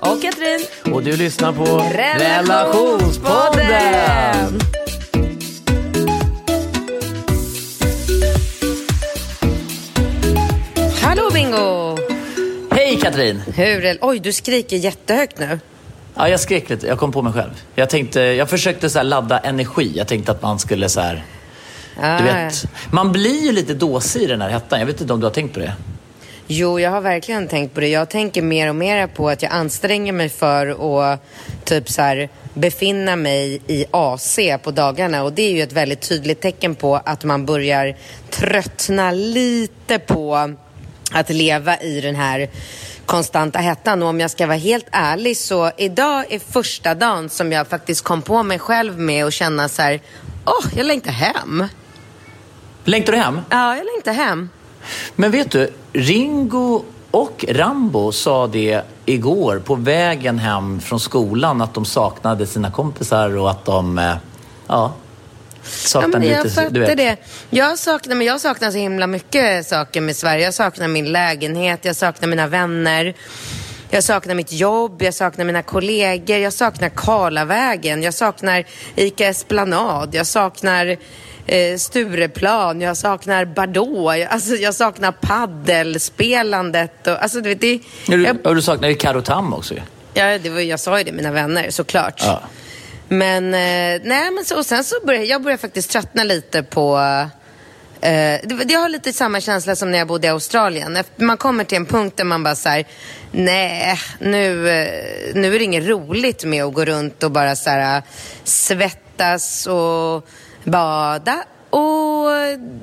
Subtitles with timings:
[0.00, 0.66] Och Katrin.
[0.94, 1.64] Och du lyssnar på
[1.94, 4.60] Relationspodden.
[11.02, 11.96] Hallå Bingo!
[12.70, 13.42] Hej Katrin!
[13.56, 13.98] Hur är...
[14.00, 15.58] Oj, du skriker jättehögt nu.
[16.14, 16.86] Ja, jag skrek lite.
[16.86, 17.50] Jag kom på mig själv.
[17.74, 19.92] Jag, tänkte, jag försökte så ladda energi.
[19.96, 21.24] Jag tänkte att man skulle så här...
[22.00, 24.78] Ah, Du vet, man blir ju lite dåsig i den här hettan.
[24.80, 25.72] Jag vet inte om du har tänkt på det?
[26.52, 27.88] Jo, jag har verkligen tänkt på det.
[27.88, 30.66] Jag tänker mer och mer på att jag anstränger mig för
[31.12, 31.20] att
[31.64, 35.22] typ så här, befinna mig i AC på dagarna.
[35.22, 37.96] Och det är ju ett väldigt tydligt tecken på att man börjar
[38.30, 40.54] tröttna lite på
[41.12, 42.48] att leva i den här
[43.06, 44.02] konstanta hettan.
[44.02, 48.04] Och om jag ska vara helt ärlig så idag är första dagen som jag faktiskt
[48.04, 50.00] kom på mig själv med att känna så här,
[50.44, 51.64] åh, jag längtar hem.
[52.84, 53.40] Längtar du hem?
[53.50, 54.48] Ja, jag längtar hem.
[55.16, 61.74] Men vet du, Ringo och Rambo sa det igår på vägen hem från skolan att
[61.74, 64.92] de saknade sina kompisar och att de, eh, ja,
[65.62, 66.96] Ja, saknade men jag lite, fattar du vet.
[66.96, 67.16] det.
[67.50, 70.44] Jag saknar, men jag saknar så himla mycket saker med Sverige.
[70.44, 73.14] Jag saknar min lägenhet, jag saknar mina vänner.
[73.90, 78.64] Jag saknar mitt jobb, jag saknar mina kollegor, jag saknar Karlavägen, jag saknar
[78.96, 80.96] ICA Esplanad, jag saknar
[81.50, 87.72] eh, Stureplan, jag saknar Bardot, jag, alltså, jag saknar paddelspelandet och alltså du vet det...
[88.06, 89.74] Ja, du, Jag, och du saknar ju Karo Tam också
[90.14, 92.22] ja, det var, jag sa ju det, mina vänner, såklart.
[92.24, 92.42] Ja.
[93.08, 96.98] Men, eh, nej men så, och sen så började jag började faktiskt tröttna lite på
[98.00, 100.98] eh, det, jag har lite samma känsla som när jag bodde i Australien.
[101.16, 102.84] Man kommer till en punkt där man bara så här,
[103.30, 107.70] nej, nu, eh, nu är det inget roligt med att gå runt och bara så
[107.70, 108.02] här,
[108.44, 110.28] svettas och
[110.64, 112.28] bada och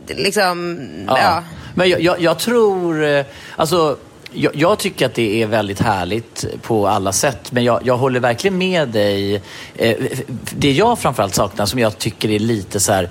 [0.07, 1.43] liksom, ja.
[1.75, 3.97] Men jag, jag, jag tror, eh, alltså
[4.31, 7.51] jag, jag tycker att det är väldigt härligt på alla sätt.
[7.51, 9.35] Men jag, jag håller verkligen med dig.
[9.75, 9.95] Eh,
[10.55, 13.09] Det jag framförallt saknar som jag tycker är lite så här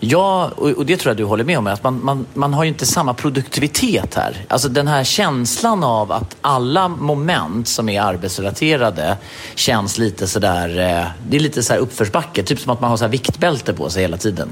[0.00, 2.68] Ja, och det tror jag du håller med om, att man, man, man har ju
[2.68, 4.44] inte samma produktivitet här.
[4.48, 9.16] Alltså den här känslan av att alla moment som är arbetsrelaterade
[9.54, 12.42] känns lite sådär, eh, det är lite så här uppförsbacke.
[12.42, 14.48] Typ som att man har så här viktbälte på sig hela tiden.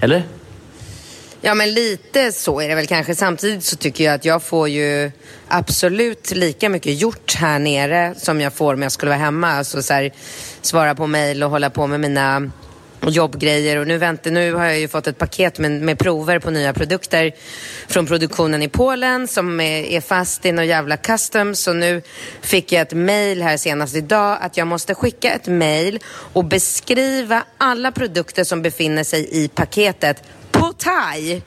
[0.00, 0.24] Eller?
[1.40, 3.14] Ja, men lite så är det väl kanske.
[3.14, 5.10] Samtidigt så tycker jag att jag får ju
[5.48, 9.52] absolut lika mycket gjort här nere som jag får om jag skulle vara hemma.
[9.52, 10.12] Alltså så här,
[10.62, 12.50] svara på mejl och hålla på med mina
[13.08, 16.50] jobbgrejer och nu, väntar, nu har jag ju fått ett paket med, med prover på
[16.50, 17.32] nya produkter
[17.88, 22.02] från produktionen i Polen som är, är fast i någon jävla custom så nu
[22.40, 25.98] fick jag ett mejl här senast idag att jag måste skicka ett mejl
[26.32, 31.42] och beskriva alla produkter som befinner sig i paketet på thai.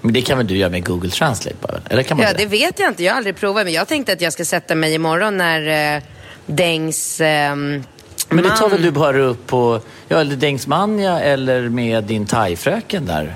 [0.00, 1.80] Men det kan väl du göra med Google Translate bara?
[1.90, 3.04] Eller kan man Ja, inte det vet jag inte.
[3.04, 3.64] Jag har aldrig provat.
[3.64, 6.02] Men jag tänkte att jag ska sätta mig imorgon när eh,
[6.46, 7.82] Dengs ehm,
[8.28, 13.06] Men det tar väl du bara upp på, ja, eller Dengsmanja eller med din thai-fröken
[13.06, 13.34] där?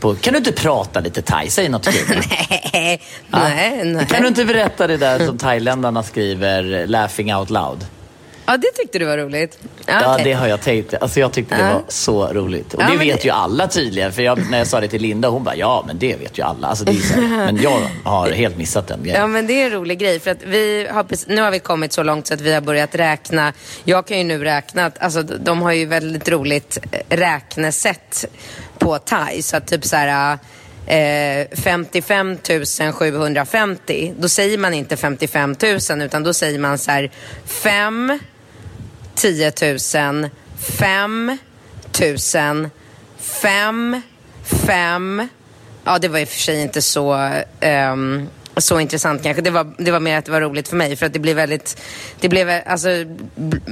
[0.00, 1.50] På, kan du inte prata lite thai?
[1.50, 2.18] Säg något kul.
[2.72, 3.38] nej, Ja.
[3.38, 4.06] nej, nej.
[4.06, 7.86] Kan du inte berätta det där som thailändarna skriver, laughing out loud?
[8.46, 9.58] Ja, det tyckte du var roligt.
[9.86, 10.94] Ja, Ja, det har jag tänkt.
[10.94, 11.72] Alltså jag tyckte det Ja.
[11.72, 12.74] var så roligt.
[12.74, 14.12] Och Ja, det vet det- ju alla tydligen.
[14.12, 16.42] För jag, när jag sa det till Linda, hon bara, ja men det vet ju
[16.42, 16.66] alla.
[16.68, 17.22] Alltså, det är så här.
[17.52, 19.20] Men jag har helt missat den grejen.
[19.20, 20.20] Ja, men det är en rolig grej.
[20.20, 22.94] För att vi har, nu har vi kommit så långt så att vi har börjat
[22.94, 23.52] räkna.
[23.84, 28.24] Jag kan ju nu räkna, att- alltså de- har ju väldigt roligt eh, räknesätt
[28.78, 29.42] på thai.
[29.42, 30.38] Så att typ så här...
[30.88, 32.38] Eh, 55
[32.92, 35.56] 750, då säger man inte 55
[35.90, 37.10] 000 utan då säger man så här
[37.46, 38.18] 5
[39.16, 41.38] 10 000, 5
[42.34, 42.70] 000,
[43.18, 44.02] 5,
[44.66, 45.28] 5.
[45.84, 47.30] Ja, det var i och för sig inte så
[47.60, 49.42] Um, så intressant kanske.
[49.42, 50.96] Det var, det var mer att det var roligt för mig.
[50.96, 51.82] För att det blir väldigt...
[52.20, 52.88] Det blev, alltså,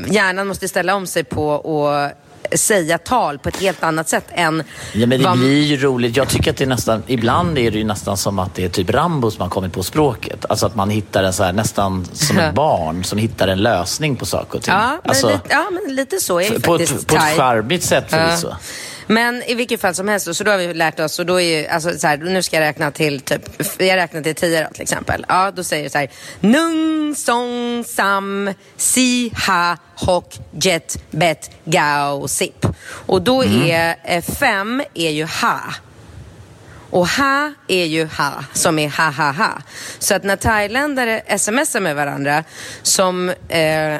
[0.06, 2.12] hjärnan måste ställa om sig på att
[2.52, 4.62] säga tal på ett helt annat sätt än...
[4.93, 6.17] Ja, men det vad- blir ju roligt.
[6.17, 8.91] Jag tycker att det nästan, ibland är det ju nästan som att det är typ
[8.91, 10.44] Rambo som har kommit på språket.
[10.49, 14.17] Alltså att man hittar en så här, nästan som ett barn som hittar en lösning
[14.17, 14.75] på saker och ting.
[14.75, 17.02] Ja, men, alltså, lite, ja, men lite så är det på, faktiskt.
[17.02, 18.49] ett, på ett charmigt sätt förvisso.
[18.50, 18.56] Ja.
[19.06, 21.60] Men i vilket fall som helst, så då har vi lärt oss, och då är
[21.60, 23.42] ju, alltså, så här, nu ska jag räkna till typ,
[23.78, 25.26] jag räknar till tio då, till exempel.
[25.28, 26.10] Ja, då säger jag så här,
[26.40, 32.66] Nung, song, sam, si, ha, hock, jet, bet, gao, sip.
[32.86, 33.62] Och då Mm.
[33.70, 35.60] är eh, fem är ju ha.
[36.90, 39.52] Och ha är ju ha, som är ha ha ha.
[39.98, 42.44] Så att när thailändare smsar med varandra
[42.82, 43.96] som eh,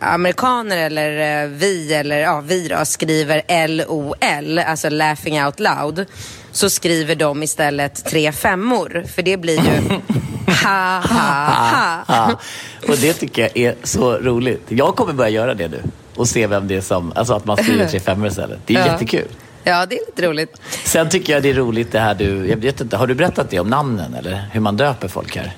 [0.00, 6.06] amerikaner eller eh, vi eller ja, vi då skriver LOL, alltså laughing out loud,
[6.52, 9.04] så skriver de istället tre femmor.
[9.14, 9.88] För det blir ju
[10.64, 12.04] ha ha ha.
[12.08, 12.40] Ja,
[12.88, 14.62] och det tycker jag är så roligt.
[14.68, 15.82] Jag kommer börja göra det nu
[16.16, 18.58] och se vem det är som, alltså att man skriver tre femmor istället.
[18.66, 18.86] Det är Ja.
[18.86, 19.28] jättekul.
[19.64, 20.60] Ja, det är lite roligt.
[20.84, 23.50] Sen tycker jag det är roligt det här du, jag vet inte, har du berättat
[23.50, 25.52] det om namnen eller hur man döper folk här?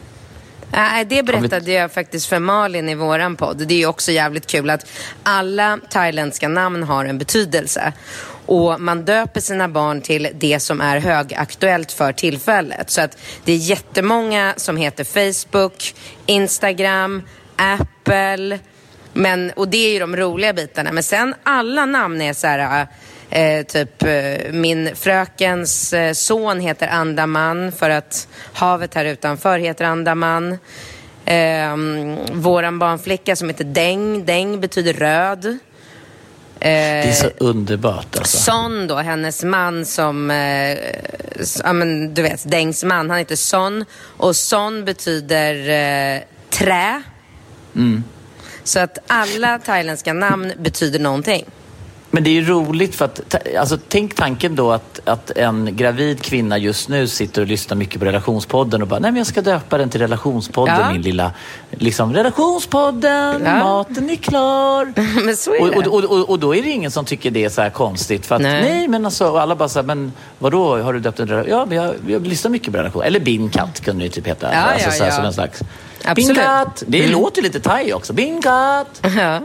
[0.73, 3.69] Nej, det berättade jag faktiskt för Malin i våran podd.
[3.69, 4.87] Det är ju också jävligt kul att
[5.23, 7.93] alla thailändska namn har en betydelse.
[8.47, 12.91] Och man döper sina barn till det som är högaktuellt för tillfället.
[12.91, 15.95] Så att det är jättemånga som heter Facebook,
[16.27, 17.23] Instagram,
[17.57, 18.59] Apple.
[19.13, 20.93] Men, och det är ju de roliga bitarna.
[20.93, 22.87] Men sen alla namn är så här...
[23.35, 29.85] Eh, typ eh, min frökens eh, son heter Andaman för att havet här utanför heter
[29.85, 30.59] Andaman.
[31.25, 31.77] Eh,
[32.33, 35.59] våran barnflicka som heter Deng, Deng betyder röd.
[36.59, 38.39] Det är Eh, så underbart alltså.
[38.39, 40.79] Son då, hennes man som, eh,
[41.65, 43.85] ja men du vet, Dengs man, han heter Son.
[44.17, 45.55] Och Son betyder
[46.17, 47.03] eh, trä.
[47.77, 48.05] Mm.
[48.65, 51.45] Så att alla thailändska namn betyder någonting.
[52.15, 56.23] Men det är ju roligt för att, alltså tänk tanken då att, att en gravid
[56.23, 59.43] kvinna just nu sitter och lyssnar mycket på relationspodden och bara, nej men jag ska
[59.43, 60.93] döpa den till relationspodden, Ja.
[60.93, 61.33] min lilla,
[61.71, 63.59] liksom relationspodden, Ja.
[63.59, 64.93] maten är klar.
[65.25, 65.89] men så är Och, det.
[65.89, 68.27] och, och, och, då är det ingen som tycker det är så här konstigt.
[68.27, 68.63] För att, nej.
[68.63, 68.89] Nej.
[68.89, 71.51] men alltså, och alla bara så här, men vadå, har du döpt en relation?
[71.51, 73.03] Ja, men jag, jag lyssnar mycket på relation.
[73.03, 74.53] Eller Binkat kunde det typ heta.
[74.53, 75.17] Ja, alltså, ja, så här, ja.
[75.17, 75.61] Som en slags...
[76.05, 76.37] Absolut.
[76.37, 76.83] Binkat!
[76.87, 78.13] Det låter lite thai också.
[78.13, 79.01] Binkat!
[79.17, 79.41] Ja.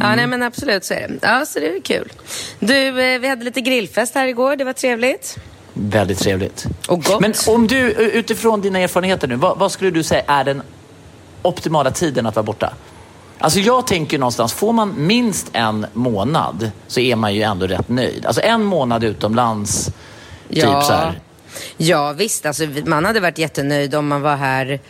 [0.00, 0.16] Ja, Mm.
[0.16, 1.18] nej men absolut så är det.
[1.22, 2.12] Ja, så det är kul.
[2.58, 4.56] Du, eh, vi hade lite grillfest här igår.
[4.56, 5.36] Det var trevligt.
[5.72, 6.66] Väldigt trevligt.
[6.88, 7.20] Och gott.
[7.20, 10.62] Men om du, utifrån dina erfarenheter nu, vad, vad skulle du säga är den
[11.42, 12.72] optimala tiden att vara borta?
[13.38, 17.88] Alltså jag tänker någonstans, får man minst en månad så är man ju ändå rätt
[17.88, 18.26] nöjd.
[18.26, 19.90] Alltså en månad utomlands,
[20.50, 21.20] typ så här.
[21.76, 22.46] Ja, visst.
[22.46, 24.80] Alltså, man hade varit jättenöjd om man var här.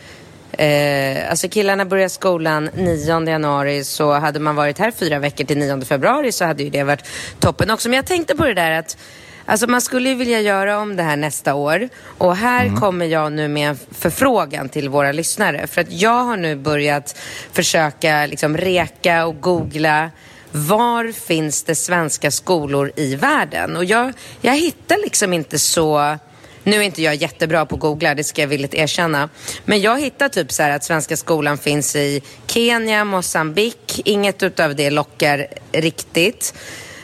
[0.57, 5.57] Eh, alltså killarna börjar skolan 9 januari så hade man varit här fyra veckor till
[5.57, 7.05] 9 februari så hade ju det varit
[7.39, 7.89] toppen också.
[7.89, 8.97] Men jag tänkte på det där att
[9.45, 13.31] Alltså man skulle ju vilja göra om det här nästa år och här kommer jag
[13.31, 17.17] nu med en förfrågan till våra lyssnare för att jag har nu börjat
[17.51, 20.11] försöka liksom reka och googla
[20.51, 23.77] var finns det svenska skolor i världen?
[23.77, 26.17] Och jag, jag hittar liksom inte så...
[26.63, 29.29] Nu är inte jag jättebra på att googla, det ska jag villigt erkänna.
[29.65, 34.01] Men jag hittar typ så här att Svenska skolan finns i Kenya, Mosambik.
[34.05, 36.53] Inget utav det lockar riktigt.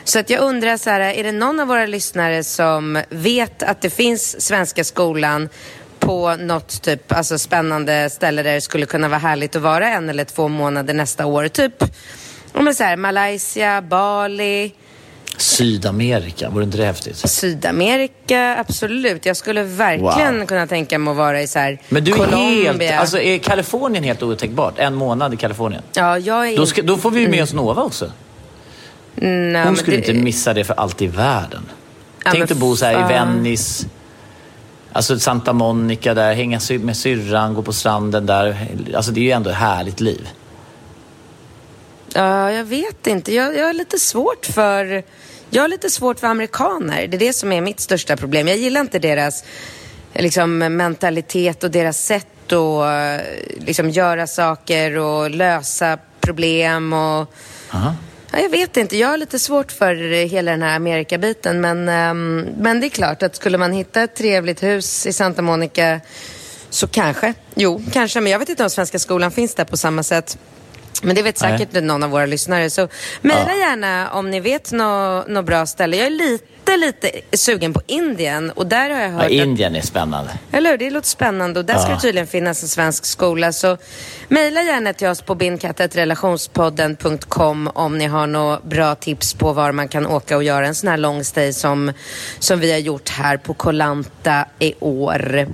[0.04, 3.80] Så att jag undrar så här, är det någon av våra lyssnare som vet att
[3.80, 5.48] det finns Svenska skolan
[5.98, 10.08] på något typ, alltså spännande ställe där det skulle kunna vara härligt att vara en
[10.08, 11.48] eller två månader nästa år?
[11.48, 11.84] Typ,
[12.52, 14.72] om så här, Malaysia, Bali,
[15.40, 17.16] Sydamerika, vore inte det häftigt?
[17.16, 19.26] Sydamerika, absolut.
[19.26, 20.46] Jag skulle verkligen Wow.
[20.46, 22.72] kunna tänka mig att vara i så här Men du är Colombia.
[22.72, 24.74] helt, alltså är Kalifornien helt otänkbart?
[24.78, 25.82] En månad i Kalifornien?
[25.92, 28.10] Ja, jag är Då, ska, då får vi ju med oss Nova också.
[29.14, 31.62] Nej, Hon skulle det- inte missa det för allt i världen.
[32.24, 33.12] Ja, Tänk dig bo så här i.
[33.12, 33.86] Venice,
[34.92, 38.66] alltså Santa Monica där, hänga med syrran, gå på stranden där.
[38.94, 40.28] Alltså det är ju ändå ett härligt liv.
[42.18, 43.34] Ja, jag vet inte.
[43.34, 45.02] Jag, jag har lite svårt för...
[45.50, 47.06] Jag har lite svårt för amerikaner.
[47.06, 48.48] Det är det som är mitt största problem.
[48.48, 49.44] Jag gillar inte deras
[50.14, 53.26] liksom, mentalitet och deras sätt att eh,
[53.66, 56.92] liksom, göra saker och lösa problem.
[56.92, 57.34] Och...
[57.70, 57.94] Aha.
[58.32, 58.96] Ja, jag vet inte.
[58.96, 61.60] Jag har lite svårt för hela den här Amerikabiten.
[61.60, 65.42] Men, ehm, men det är klart att skulle man hitta ett trevligt hus i Santa
[65.42, 66.00] Monica
[66.70, 67.34] så kanske.
[67.54, 68.20] Jo, kanske.
[68.20, 70.38] Men jag vet inte om Svenska skolan finns där på samma sätt.
[71.02, 71.82] Men det vet säkert Nej.
[71.82, 72.70] någon av våra lyssnare.
[72.70, 72.88] Så
[73.22, 73.56] mejla Ja.
[73.68, 75.96] gärna om ni vet något nå bra ställe.
[75.96, 78.50] Jag är lite, lite sugen på Indien.
[78.50, 80.30] Och där har jag Ja, hört att Indien är spännande.
[80.52, 80.78] eller hur?
[80.78, 81.94] Det låter spännande och där ska Ja.
[81.94, 83.52] det tydligen finnas en svensk skola.
[83.52, 83.76] Så
[84.28, 89.88] mejla gärna till oss på bindkattetrelationspodden.com om ni har några bra tips på var man
[89.88, 91.92] kan åka och göra en sån här long stay som,
[92.38, 95.46] som vi har gjort här på Kolanta i år.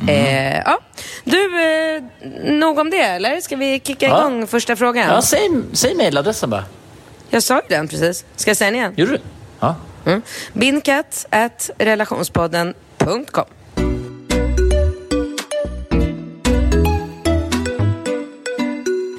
[0.00, 0.14] Mm.
[0.14, 0.80] Eh, ja.
[1.24, 2.02] Du, eh,
[2.52, 3.40] nog om det eller?
[3.40, 4.18] Ska vi kicka Ja.
[4.20, 5.08] igång första frågan?
[5.10, 6.64] Ja, säg, säg mejladressen bara.
[7.30, 8.24] Jag sa ju den precis.
[8.36, 8.94] Ska jag säga den igen?
[8.96, 9.20] Gjorde du?
[9.60, 9.74] Ja.
[10.06, 10.22] Mm.
[10.52, 13.44] Bindkatt at relationspodden.com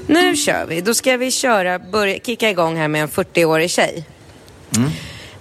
[0.08, 0.82] Nu kör vi.
[0.82, 4.06] Då ska vi köra, börja, kicka igång här med en 40-årig tjej.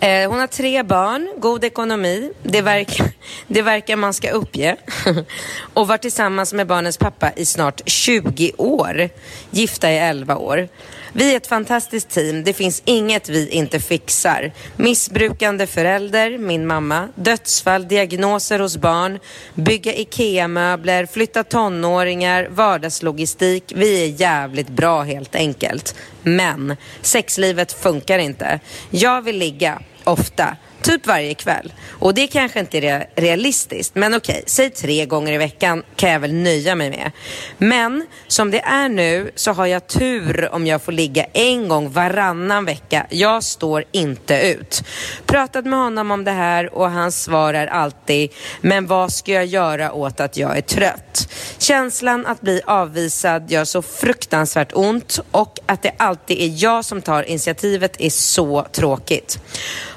[0.00, 3.00] Eh, hon har tre barn, god ekonomi, det, verk,
[3.46, 4.76] det verkar man ska uppge.
[5.74, 9.08] och var tillsammans med barnens pappa i snart 20 år.
[9.50, 10.68] Gifta i 11 år.
[11.12, 14.52] Vi är ett fantastiskt team, det finns inget vi inte fixar.
[14.76, 19.18] Missbrukande förälder, min mamma, dödsfall, diagnoser hos barn,
[19.54, 23.72] bygga IKEA-möbler, flytta tonåringar, vardagslogistik.
[23.76, 25.94] Vi är jävligt bra helt enkelt.
[26.22, 28.60] Men sexlivet funkar inte.
[28.90, 30.56] Jag vill ligga, ofta.
[30.82, 31.72] Typ varje kväll.
[31.90, 33.94] Och det kanske inte är realistiskt.
[33.94, 37.10] Men okej, säg tre gånger i veckan kan jag väl nöja mig med.
[37.58, 41.90] Men som det är nu så har jag tur om jag får ligga en gång
[41.90, 43.06] varannan vecka.
[43.10, 44.82] Jag står inte ut.
[45.26, 48.30] Pratat med honom om det här och hans svar är alltid
[48.60, 51.32] Men vad ska jag göra åt att jag är trött?
[51.58, 57.02] Känslan att bli avvisad gör så fruktansvärt ont och att det alltid är jag som
[57.02, 59.38] tar initiativet är så tråkigt.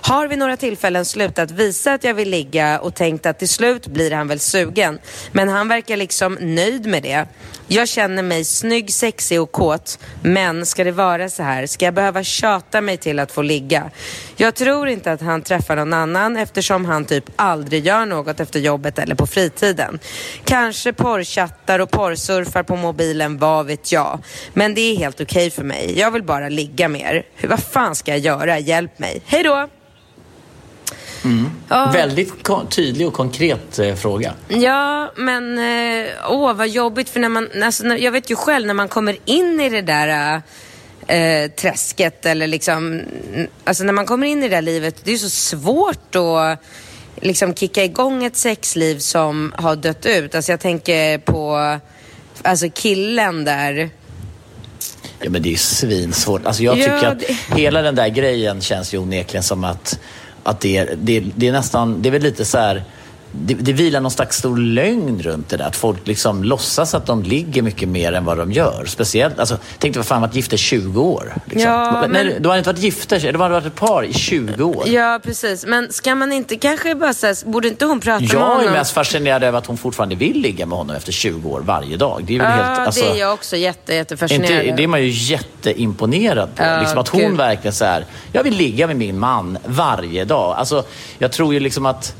[0.01, 3.49] Har vi några till tillfällen slutat visa att jag vill ligga och tänkt att till
[3.49, 4.99] slut blir han väl sugen.
[5.31, 7.25] Men han verkar liksom nöjd med det.
[7.67, 9.99] Jag känner mig snygg, sexig och kåt.
[10.23, 11.65] Men ska det vara så här?
[11.65, 13.89] Ska jag behöva tjata mig till att få ligga?
[14.37, 18.59] Jag tror inte att han träffar någon annan eftersom han typ aldrig gör något efter
[18.59, 19.99] jobbet eller på fritiden.
[20.43, 24.19] Kanske porrchattar och porrsurfar på mobilen, vad vet jag.
[24.53, 25.99] Men det är helt okej för mig.
[25.99, 27.25] Jag vill bara ligga mer.
[27.35, 28.59] Hur, vad fan ska jag göra?
[28.59, 29.21] Hjälp mig.
[29.25, 29.69] Hej då!
[31.69, 31.91] Ja.
[31.93, 32.33] Väldigt
[32.69, 34.33] tydlig och konkret eh, fråga.
[34.47, 38.67] Ja, men eh, åh vad jobbigt för när man, alltså, när, jag vet ju själv
[38.67, 40.41] när man kommer in i det där
[41.07, 42.77] eh, träsket eller liksom,
[43.33, 46.59] mm, alltså när man kommer in i det där livet, det är så svårt att
[47.15, 50.35] liksom kicka igång ett sexliv som har dött ut.
[50.35, 51.77] Alltså jag tänker på,
[52.41, 53.89] alltså killen där.
[55.19, 56.45] Ja, men det är ju svinsvårt.
[56.45, 59.99] Alltså jag Ja, tycker att det- hela den där grejen känns ju onekligen som att,
[60.43, 62.83] att det, är- det, det är nästan, det är väl lite så här,
[63.31, 65.65] det, det vilar någon slags stor lögn runt det där.
[65.65, 68.85] Att folk liksom låtsas att de ligger mycket mer än vad de gör.
[68.87, 71.33] Speciellt, alltså, tänk dig vad fan varit gifta i 20 år.
[71.45, 71.71] Liksom.
[71.71, 74.63] Ja, Nej, men- Du har inte varit gifta, du har varit ett par i 20
[74.63, 74.87] år.
[74.87, 75.65] Ja, precis.
[75.65, 78.67] Men ska man inte kanske bara säga, borde inte hon prata med Jag honom?
[78.67, 81.97] är mest fascinerad över att hon fortfarande vill ligga med honom efter 20 år varje
[81.97, 82.23] dag.
[82.25, 82.79] Det är väl Ja, helt...
[82.79, 86.63] Alltså, det är jag också jätte, jättefascinerad Inte, det är man ju jätteimponerad på.
[86.63, 87.37] Ja, liksom att hon gud.
[87.37, 90.55] verkligen så här, jag vill ligga med min man varje dag.
[90.57, 90.83] Alltså,
[91.17, 92.15] jag tror ju liksom att,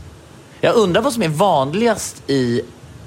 [0.62, 2.62] jag undrar vad som är vanligast i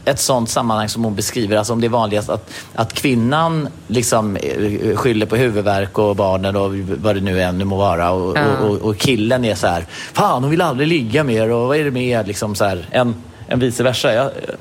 [0.04, 1.56] ett sånt sammanhang som hon beskriver.
[1.56, 6.56] Alltså om det är vanligast att, att kvinnan liksom eh, skyller på huvudvärk och barnen
[6.56, 8.10] och vad det nu än må vara.
[8.10, 8.56] Och, Ja.
[8.58, 11.76] och, och, och killen är så här, fan hon vill aldrig ligga mer och vad
[11.76, 13.14] är det med liksom så här, en,
[13.48, 14.12] en vice versa.
[14.14, 14.56] Jag, jag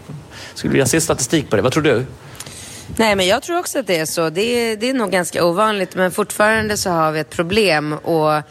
[0.54, 1.62] skulle vilja se statistik på det.
[1.62, 2.06] Vad tror du?
[2.96, 4.30] Nej, men jag tror också att det är så.
[4.30, 8.42] Det är, det är nog ganska ovanligt, men fortfarande så har vi ett problem och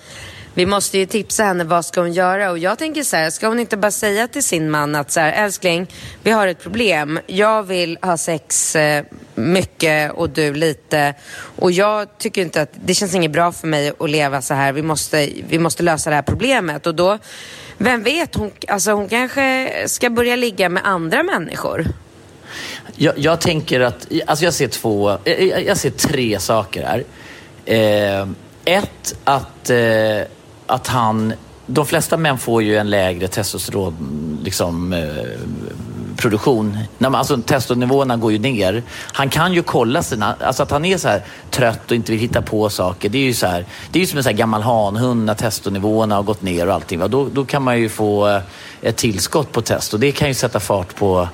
[0.55, 3.49] vi måste ju tipsa henne vad ska hon göra och jag tänker så här, ska
[3.49, 5.87] hon inte bara säga till sin man att så här, älskling,
[6.23, 7.19] vi har ett problem.
[7.27, 9.05] Jag vill ha sex eh,
[9.35, 11.15] mycket och du lite
[11.57, 14.73] och jag tycker inte att det känns inget bra för mig att leva så här.
[14.73, 17.19] Vi måste, vi måste lösa det här problemet och då,
[17.79, 21.87] vem vet, hon, alltså hon kanske ska börja ligga med andra människor.
[22.97, 27.05] Jag, jag tänker att, alltså jag ser två, jag, jag ser tre saker här.
[27.65, 28.29] Eh,
[28.65, 30.23] ett, att, eh,
[30.73, 31.33] att han,
[31.67, 35.03] de flesta män får ju en lägre testosteron, liksom, eh,
[36.17, 36.79] produktion.
[37.01, 38.83] Alltså testonivåerna går ju ner.
[39.13, 42.21] Han kan ju kolla sina, alltså att han är så här trött och inte vill
[42.21, 43.09] hitta på saker.
[43.09, 45.35] Det är ju så här, det är ju som en så här gammal hanhund när
[45.35, 46.99] testonivåerna har gått ner och allting.
[46.99, 47.09] Va?
[47.09, 48.43] Då, då kan man ju få eh,
[48.83, 51.29] ett tillskott på test och det kan ju sätta fart på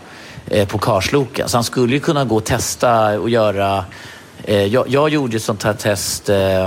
[0.47, 1.49] eh, på karsloken.
[1.49, 3.85] Så han skulle ju kunna gå och testa och göra
[4.45, 6.67] Eh, jag, jag gjorde ett sånt här test, eh,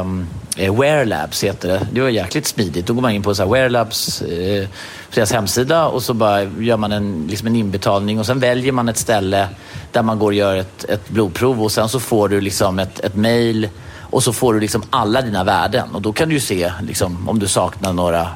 [0.58, 1.88] eh, Wear Labs heter det.
[1.94, 2.86] Det var jäkligt smidigt.
[2.86, 4.68] Då går man in på så här Wear Labs, eh,
[5.14, 8.90] deras hemsida och så bara gör man en, liksom en inbetalning och sen väljer man
[8.90, 9.48] ett ställe
[9.92, 13.00] där man går och gör ett, ett blodprov och sen så får du liksom ett,
[13.00, 16.42] ett mail och så får du liksom alla dina värden och då kan du ju
[16.42, 18.28] se liksom, om du saknar några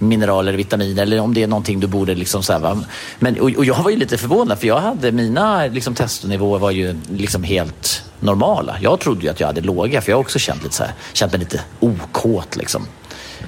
[0.00, 2.84] mineraler, vitaminer eller om det är någonting du borde liksom så här, va?
[3.18, 6.70] Men, och, och, jag var ju lite förvånad för jag hade mina liksom, testnivåer var
[6.70, 8.76] ju liksom helt normala.
[8.80, 10.92] Jag trodde ju att jag hade låga för jag har också känt, lite så här,
[11.12, 12.86] känt mig lite okåt liksom.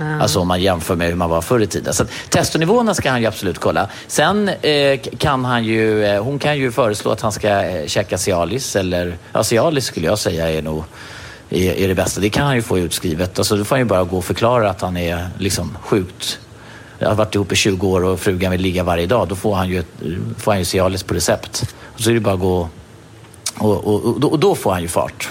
[0.01, 0.21] Mm.
[0.21, 1.95] Alltså om man jämför med hur man var förr i tiden.
[1.95, 3.89] Så testonivåerna ska han ju absolut kolla.
[4.07, 8.19] Sen eh, kan han ju, eh, hon kan ju föreslå att han ska eh, käka
[8.19, 10.85] Cialis eller, ja Cialis skulle jag säga är nog
[11.53, 12.21] är, är det bästa.
[12.21, 13.39] Det kan han ju få utskrivet.
[13.39, 16.39] Alltså, då får han ju bara gå och förklara att han är liksom sjukt
[17.03, 19.29] jag har varit ihop i 20 år och frugan vill ligga varje dag.
[19.29, 19.83] Då får han ju,
[20.39, 21.75] får han ju Cialis på recept.
[21.95, 22.69] Och så är det bara att gå
[23.59, 25.29] och, och, och, och då får han ju fart.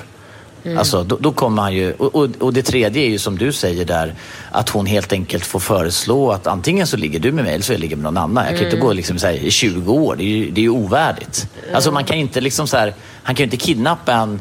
[0.63, 0.77] Mm.
[0.77, 3.85] Alltså, då, då, kommer han ju, och, och, det tredje är ju som du säger
[3.85, 4.15] där,
[4.51, 7.73] att hon helt enkelt får föreslå att antingen så ligger du med mig eller så
[7.73, 8.43] jag ligger med någon annan.
[8.43, 8.65] Jag kan mm.
[8.65, 11.47] inte gå liksom så här, i 20 år, det är ju, det är ju ovärdigt.
[11.63, 11.75] Mm.
[11.75, 14.39] Alltså man kan inte liksom så här, han kan ju inte kidnappa en,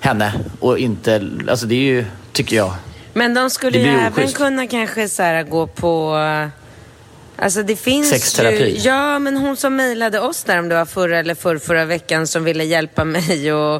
[0.00, 2.72] henne och inte, alltså det är ju, tycker jag.
[3.12, 6.16] Men de skulle ju även kunna kanske så här, gå på
[7.38, 8.76] Alltså det finns Sexterapi?
[8.76, 11.84] Ju, ja, men hon som mejlade oss där om det var förra eller förra, förra
[11.84, 13.74] veckan som ville hjälpa mig och,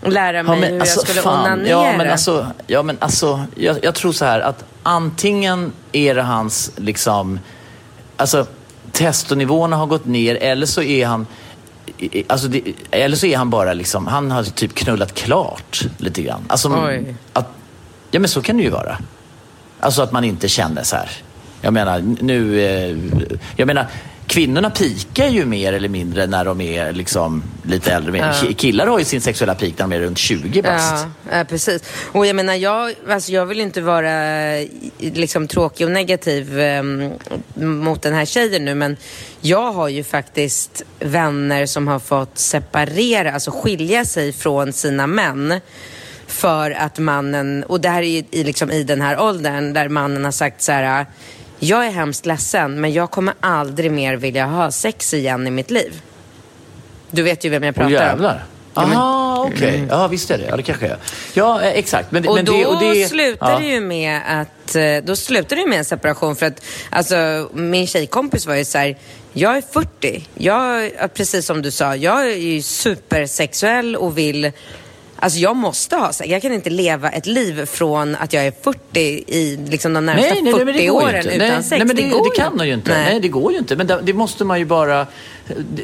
[0.00, 1.68] och lära mig ja, hur alltså, jag skulle fan, onanera.
[1.68, 6.22] Ja, men alltså, ja, men alltså jag, jag, tror så här att antingen är det
[6.22, 7.40] hans, liksom,
[8.16, 8.46] alltså
[8.92, 11.26] testonivåerna har gått ner eller så är han
[12.26, 16.44] Alltså det, eller så är han bara liksom, han har typ knullat klart lite grann.
[16.48, 16.90] Alltså,
[17.32, 17.48] att,
[18.10, 18.98] ja men så kan det ju vara.
[19.80, 21.10] Alltså att man inte känner så här.
[21.60, 22.60] Jag menar, nu...
[22.60, 22.96] Eh,
[23.56, 23.86] jag menar,
[24.28, 28.18] kvinnorna pikar ju mer eller mindre när de är liksom lite äldre.
[28.18, 28.52] Ja.
[28.56, 31.06] Killar har ju sin sexuella peak när de är runt 20 bast.
[31.30, 31.82] Ja, precis.
[32.12, 34.12] Och jag menar, jag, alltså jag vill inte vara
[34.98, 36.82] liksom tråkig och negativ eh,
[37.54, 38.96] mot den här tjejen nu, men
[39.40, 45.60] jag har ju faktiskt vänner som har fått separera, alltså skilja sig från sina män
[46.26, 50.24] för att mannen, och det här är i, liksom i den här åldern där mannen
[50.24, 51.06] har sagt så här
[51.58, 55.70] jag är hemskt ledsen, men jag kommer aldrig mer vilja ha sex igen i mitt
[55.70, 56.00] liv.
[57.10, 57.92] Du vet ju vem jag pratar om.
[57.92, 58.44] jävlar.
[58.74, 59.56] Aha, okej.
[59.56, 59.76] Okay.
[59.76, 59.88] Mm.
[59.88, 60.44] Ja, visst är det.
[60.44, 60.96] Ja, det kanske är.
[61.34, 62.12] Ja, eh, exakt.
[62.12, 63.58] Men, och men då det, och det, slutar ja.
[63.58, 67.86] det ju med att, eh, då slutar det med en separation för att, alltså min
[67.86, 68.96] tjejkompis var ju så här,
[69.32, 70.26] jag är 40.
[70.34, 74.52] Jag, precis som du sa, jag är ju supersexuell och vill
[75.20, 76.30] Alltså jag måste ha sex.
[76.30, 78.78] Jag kan inte leva ett liv från att jag är 40
[79.26, 81.70] i liksom de närmsta nej, nej, 40 nej, åren utan nej, sex.
[81.70, 82.90] Nej, men det, det, det kan man ju inte.
[82.90, 83.04] Nej.
[83.04, 83.20] nej.
[83.20, 83.76] det går ju inte.
[83.76, 85.06] Men det, det måste man ju bara...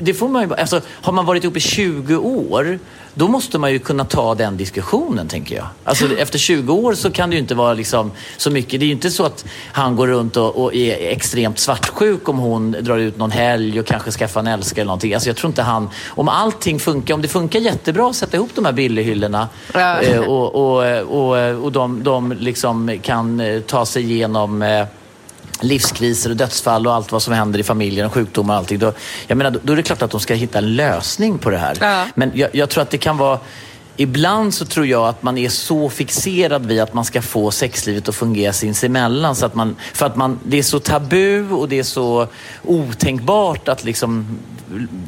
[0.03, 2.79] Det får man ju, alltså, har man varit ihop i 20 år
[3.14, 5.66] då måste man ju kunna ta den diskussionen, tänker jag.
[5.85, 8.81] Alltså, efter 20 år så kan det ju inte vara liksom så mycket.
[8.81, 12.38] Det är ju inte så att han går runt och, och är extremt svartsjuk om
[12.38, 15.14] hon drar ut någon helg och kanske skaffar en älskare eller någonting.
[15.14, 15.90] Alltså, jag tror inte han...
[16.09, 20.55] Om allting funkar, om det funkar jättebra att sätta ihop de här billighyllorna eh, och,
[20.55, 24.87] och, och, och de, de liksom kan eh, ta sig igenom eh,
[25.60, 28.78] livskriser och dödsfall och allt vad som händer i familjen och sjukdomar och allting.
[28.78, 28.92] Då,
[29.26, 31.76] jag menar, då är det klart att de ska hitta en lösning på det här.
[31.80, 32.06] Ja.
[32.14, 33.38] Men jag, jag tror att det kan vara
[33.96, 38.08] Ibland så tror jag att man är så fixerad vid att man ska få sexlivet
[38.08, 39.36] att fungera sinsemellan.
[39.36, 42.26] Så att man, för att man, det är så tabu och det är så
[42.62, 44.38] otänkbart att liksom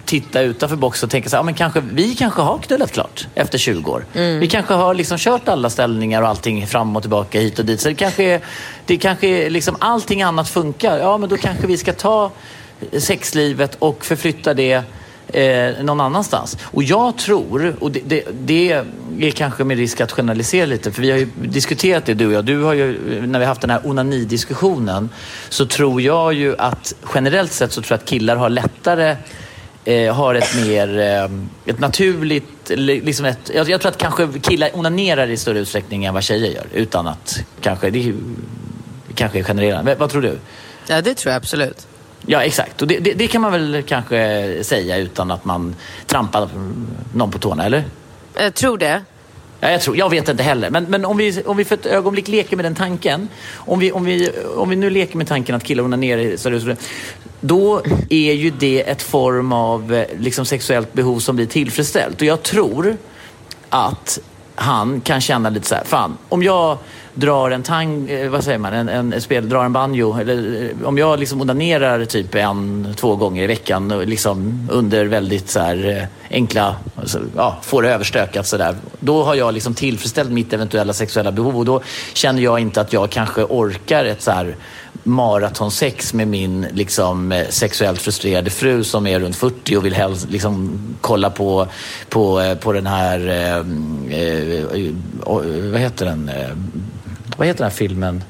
[0.05, 3.29] titta utanför boxen och tänka så här, ja, men kanske, vi kanske har knullat klart
[3.35, 4.05] efter 20 år.
[4.15, 4.41] Mm.
[4.41, 7.81] Vi kanske har liksom kört alla ställningar och allting fram och tillbaka hit och dit.
[7.81, 8.41] Så det kanske är,
[8.87, 10.99] det kanske är liksom allting annat funkar.
[10.99, 12.31] Ja, men då kanske vi ska ta
[12.99, 14.83] sexlivet och förflytta det
[15.33, 16.59] eh, någon annanstans.
[16.63, 18.73] Och jag tror, och det, det, det,
[19.21, 22.33] är kanske med risk att generalisera lite, för vi har ju diskuterat det du och
[22.33, 22.45] jag.
[22.45, 25.09] Du har ju, när vi har haft den här onani-diskussionen,
[25.49, 29.17] så tror jag ju att generellt sett så tror jag att killar har lättare
[29.87, 32.71] eh, har ett mer eh, ett naturligt...
[32.71, 36.53] Liksom ett, jag, jag, tror att kanske killar onanerar i större utsträckning än vad tjejer
[36.53, 36.67] gör.
[36.73, 37.91] Utan att kanske...
[37.91, 38.15] Det,
[39.15, 39.99] kanske är generellt.
[39.99, 40.39] Vad tror du?
[40.87, 41.87] Ja, det tror jag absolut.
[42.27, 42.83] Ja, exakt.
[42.83, 45.75] Och det, det, det, kan man väl kanske säga utan att man
[46.07, 46.49] trampar
[47.15, 47.85] någon på tårna, eller?
[48.35, 49.03] Jag tror det.
[49.67, 50.71] Ja, jag, tror, jag vet inte heller.
[50.71, 53.29] Men, men om, vi, om vi för ett ögonblick leker med den tanken.
[53.55, 56.81] Om vi, om vi, om vi nu leker med tanken att killar onanerar seriöst.
[57.41, 62.21] Då är ju det ett form av eh, liksom, sexuellt behov som blir tillfredsställt.
[62.21, 62.97] Och jag tror
[63.69, 64.19] att
[64.55, 66.79] han kan känna lite så här, fan, om jag
[67.17, 70.89] drar en tang, eh, vad säger man, en, en, spel, drar en banjo, eller eh,
[70.89, 75.61] om jag liksom onanerar typ en, två gånger i veckan och liksom under väldigt så
[75.61, 78.77] här eh, enkla, alltså, ja, får det överstökat sådär.
[79.01, 81.81] Då har jag liksom tillfredsställt mitt eventuella sexuella behov och då
[82.13, 84.57] känner jag inte att jag kanske orkar ett så här
[85.07, 90.79] maratonsex med min liksom, sexuellt frustrerade fru som är runt 40 och vill helst liksom,
[91.01, 91.67] kolla på,
[92.09, 93.57] på, på den här, eh,
[94.21, 94.65] eh,
[95.73, 96.49] vad heter den, eh,
[97.37, 98.25] vad heter den här filmen?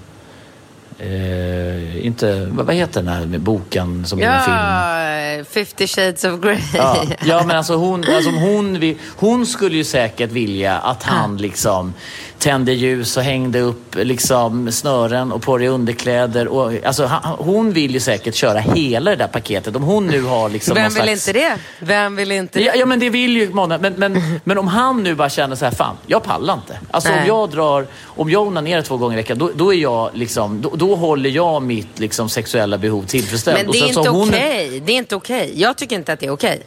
[0.98, 4.56] Eh, inte, vad, heter den här med boken som är en film?
[4.56, 6.58] Ja, 50 shades of Grey.
[6.74, 11.94] Ja, ja men alltså hon, alltså hon, hon skulle ju säkert vilja att han liksom
[12.38, 16.48] tände ljus och hängde upp liksom snören och på i underkläder.
[16.48, 19.76] Och, alltså, hon vill ju säkert köra hela det där paketet.
[19.76, 21.28] Om hon nu har liksom Vem vill slags...
[21.28, 21.56] inte det?
[21.80, 22.64] Vem vill inte det?
[22.64, 23.78] Ja, ja men det vill ju många.
[23.78, 26.78] Men, men, men om han nu bara känner så här, fan, jag pallar inte.
[26.90, 27.28] Alltså om Nej.
[27.28, 30.72] jag drar, om jag onanerar två gånger i veckan, då, då är jag liksom, då,
[30.76, 33.62] då håller jag mitt liksom sexuella behov tillfredsställt.
[33.62, 34.82] Men det är inte hon- okej.
[34.86, 35.52] Det är inte okej.
[35.54, 36.62] Jag tycker inte att det är okej.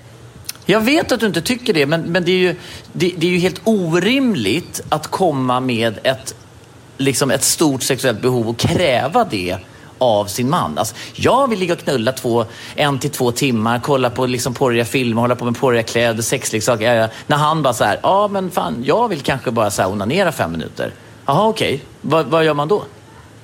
[0.70, 2.56] Jag vet att du inte tycker det, men, men det, är ju,
[2.94, 6.36] det, det är ju helt orimligt att komma med ett,
[6.98, 9.58] liksom ett stort sexuellt behov och kräva det
[9.98, 10.78] av sin man.
[10.78, 14.86] Alltså, jag vill ligga och knulla två, en till två timmar, kolla på liksom porriga
[14.86, 16.94] filmer, hålla på med porriga kläder, sexleksaker.
[16.94, 17.10] Ja, ja.
[17.28, 20.32] När han bara så här, ja men fan, jag vill kanske bara så här onanera
[20.32, 20.94] fem minuter.
[21.26, 21.84] Jaha, okej.
[22.04, 22.24] Okay.
[22.24, 22.84] vad gör man då?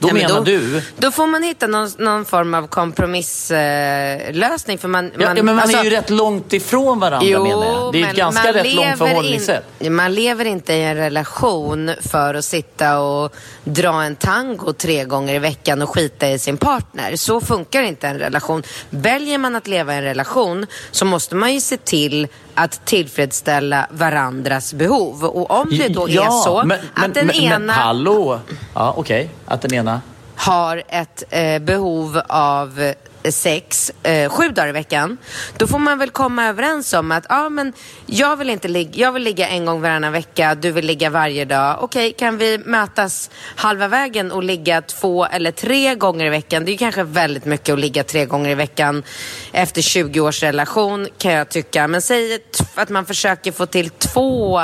[0.06, 0.82] Då Ja, men menar då, du...
[0.98, 4.76] Då får man hitta någon, någon form av kompromisslösning.
[4.76, 7.66] Eh, för man, Ja, ja, men man alltså- är ju rätt långt ifrån varandra menar
[7.66, 7.94] jag.
[7.94, 9.64] Det är ett ganska man rätt långt förhållningssätt.
[9.80, 15.04] In, man lever inte i en relation för att sitta och dra en tango tre
[15.04, 17.16] gånger i veckan och skita i sin partner.
[17.16, 18.64] Så funkar inte en relation.
[18.90, 23.88] Väljer man att leva i en relation så måste man ju se till att tillfredsställa
[23.90, 25.24] varandras behov.
[25.24, 28.40] Och om det då är så men, men, att den men, ena Men hallå!
[28.74, 29.30] Ja, okej.
[29.46, 30.02] Att den ena...
[30.36, 32.94] har ett eh, behov av
[33.32, 35.18] sex eh, sju dagar i veckan,
[35.58, 37.74] då får man väl komma överens om att ja, men
[38.06, 41.46] jag vill inte ligga, jag vill ligga en gång varannan vecka, du vill ligga varje
[41.46, 41.78] dag.
[41.82, 46.66] Okej, kan vi mötas halva vägen och ligga två eller tre gånger i veckan?
[46.66, 49.04] Det är kanske väldigt mycket att ligga tre gånger i veckan
[49.52, 51.88] efter 20 års relation kan jag tycka.
[51.88, 52.40] Men säg
[52.76, 54.62] att man försöker få till två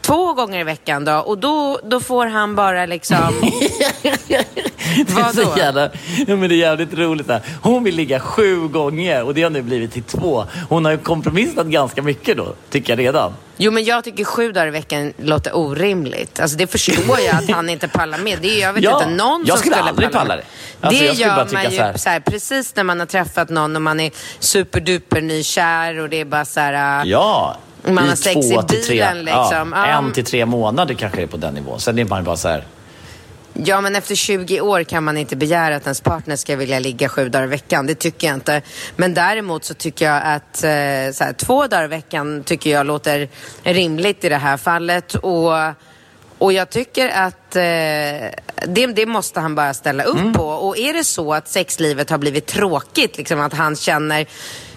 [0.00, 3.16] Två gånger i veckan då och då, då får han bara liksom
[5.06, 5.58] Det är så Vadå?
[5.58, 5.90] jävla,
[6.26, 7.26] ja, men det är jävligt roligt.
[7.26, 7.40] Där.
[7.62, 10.44] Hon vill ligga sju gånger och det har nu blivit till två.
[10.68, 13.32] Hon har ju kompromissat ganska mycket då, tycker jag redan.
[13.56, 16.40] Jo, men jag tycker sju dagar i veckan låter orimligt.
[16.40, 18.38] Alltså det förstår jag att han inte pallar med.
[18.42, 20.38] Det är, jag vet Ja, inte, någon jag som skulle aldrig palla med.
[20.38, 20.86] det.
[20.86, 22.20] Alltså, det jag skulle gör bara tycka man ju så här.
[22.20, 26.44] precis när man har träffat någon och man är superduper nykär och det är bara
[26.44, 27.00] så här...
[27.04, 27.56] äh, Ja,
[27.88, 29.72] Man har sex i till tre, bilen, liksom.
[29.76, 29.98] Ja, Ja.
[29.98, 31.80] en till tre månader kanske det är på den nivån.
[31.80, 32.64] Sen är man bara så här.
[33.64, 37.08] Ja, men efter 20 år kan man inte begära att ens partner ska vilja ligga
[37.08, 37.86] sju dagar i veckan.
[37.86, 38.62] Det tycker jag inte.
[38.96, 43.28] Men däremot så tycker jag att eh, här, två dagar i veckan tycker jag låter
[43.62, 45.14] rimligt i det här fallet.
[45.14, 45.52] Och,
[46.38, 47.62] och jag tycker att eh,
[48.66, 50.44] det, det måste han bara ställa upp på.
[50.44, 54.26] Och är det så att sexlivet har blivit tråkigt, liksom att han känner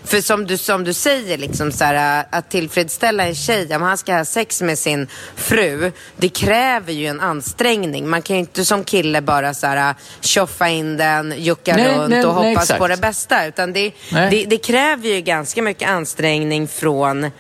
[0.09, 3.97] för som du, som du säger, liksom så här, att tillfredsställa en tjej, om han
[3.97, 8.09] ska ha sex med sin fru, det kräver ju en ansträngning.
[8.09, 12.09] Man kan ju inte som kille bara så här, tjoffa in den, jucka Nej, runt
[12.09, 12.79] nej, och nej, hoppas exakt.
[12.79, 13.45] på det bästa.
[13.45, 14.29] Utan det, Nej.
[14.31, 17.31] det, det kräver ju ganska mycket ansträngning från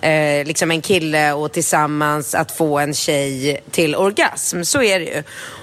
[0.00, 4.62] eh, liksom en kille och tillsammans att få en tjej till orgasm.
[4.62, 5.22] Så är det ju.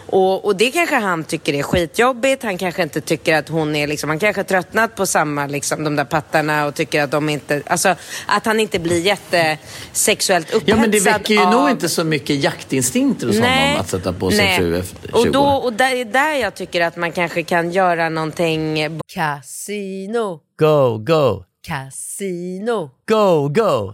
[0.09, 2.43] Och, och det kanske han tycker är skitjobbigt.
[2.43, 5.83] Han kanske inte tycker att hon är liksom, han kanske har tröttnat på samma liksom
[5.83, 7.95] de där pattarna och tycker att de inte, alltså
[8.25, 11.51] att han inte blir jättesexuellt upphetsad Ja, men det väcker ju av...
[11.51, 14.57] nog inte så mycket jaktinstinkter hos honom att sätta på sin nej.
[14.57, 15.63] fru efter 20 och då, år.
[15.63, 18.77] och där är där jag tycker att man kanske kan göra någonting...
[19.13, 23.93] Casino, Go, go, casino, go, go,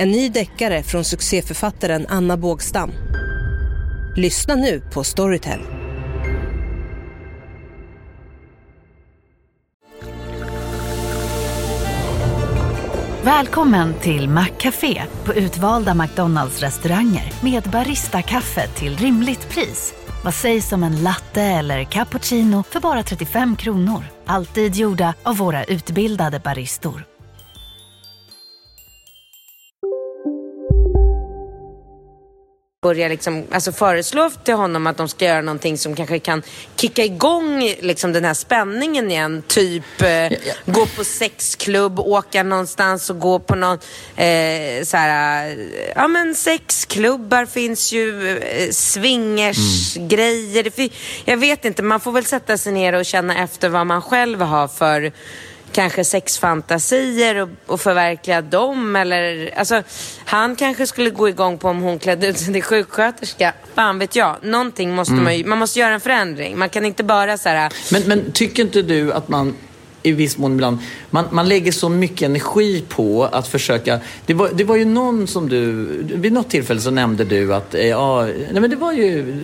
[0.00, 2.92] En ny deckare från succéförfattaren Anna Bågstam.
[4.16, 5.60] Lyssna nu på Storytel.
[13.24, 19.94] Välkommen till Maccafé på utvalda McDonalds restauranger med Baristakaffe till rimligt pris.
[20.24, 24.04] Vad sägs om en latte eller cappuccino för bara 35 kronor?
[24.26, 27.09] Alltid gjorda av våra utbildade baristor.
[32.82, 36.42] Börja liksom, alltså föreslå till honom att de ska göra någonting som kanske kan
[36.76, 39.42] kicka igång liksom den här spänningen igen.
[39.46, 43.78] Typ eh, gå på sexklubb, åka någonstans och gå på någon
[44.16, 45.56] eh, så här,
[45.96, 50.70] ja men sexklubbar finns ju, eh, swingersgrejer.
[50.70, 50.92] Fin-
[51.24, 54.40] Jag vet inte, man får väl sätta sig ner och känna efter vad man själv
[54.40, 55.12] har för
[55.72, 59.82] kanske sexfantasier och, och förverkliga dem eller alltså
[60.24, 63.52] han kanske skulle gå igång på om hon klädde ut sig till sjuksköterska.
[63.74, 64.36] Fan vet jag.
[64.42, 66.58] Någonting måste man ju, man måste göra en förändring.
[66.58, 67.72] Man kan inte bara så här.
[67.92, 69.54] Men, men tycker inte du att man
[70.02, 70.78] i viss mån ibland,
[71.10, 75.26] man, man lägger så mycket energi på att försöka, det var, det var ju någon
[75.26, 78.92] som du, vid något tillfälle så nämnde du att, eh, ja, nej men det var
[78.92, 79.36] ju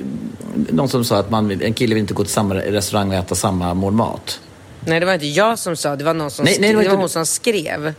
[0.70, 3.34] någon som sa att man, en kille vill inte gå till samma restaurang och äta
[3.34, 4.40] samma mål mat.
[4.86, 6.76] Nej det var inte jag som sa, det var någon som Nej, skrev, nej, det
[6.76, 7.94] var det var hon som skrev.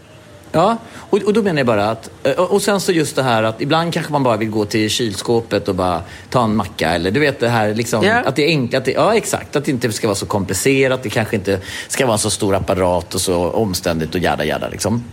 [0.52, 3.44] Ja, och, och då menar jag bara att, och, och sen så just det här
[3.44, 7.12] att ibland kanske man bara vill gå till kylskåpet och bara ta en macka eller
[7.12, 8.14] du vet det här liksom, Ja.
[8.14, 11.04] att det är enkelt, att det, ja exakt, att det inte ska vara så komplicerat,
[11.04, 14.70] det kanske inte ska vara en så stor apparat och så omständigt och jada jada
[14.70, 15.04] liksom.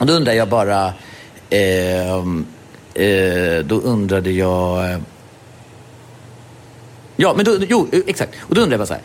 [0.00, 0.92] Och då undrar jag bara,
[1.50, 2.46] ehm,
[2.94, 4.98] eh, då undrade jag, eh,
[7.16, 9.02] ja men då, jo exakt, och då undrar jag bara så här,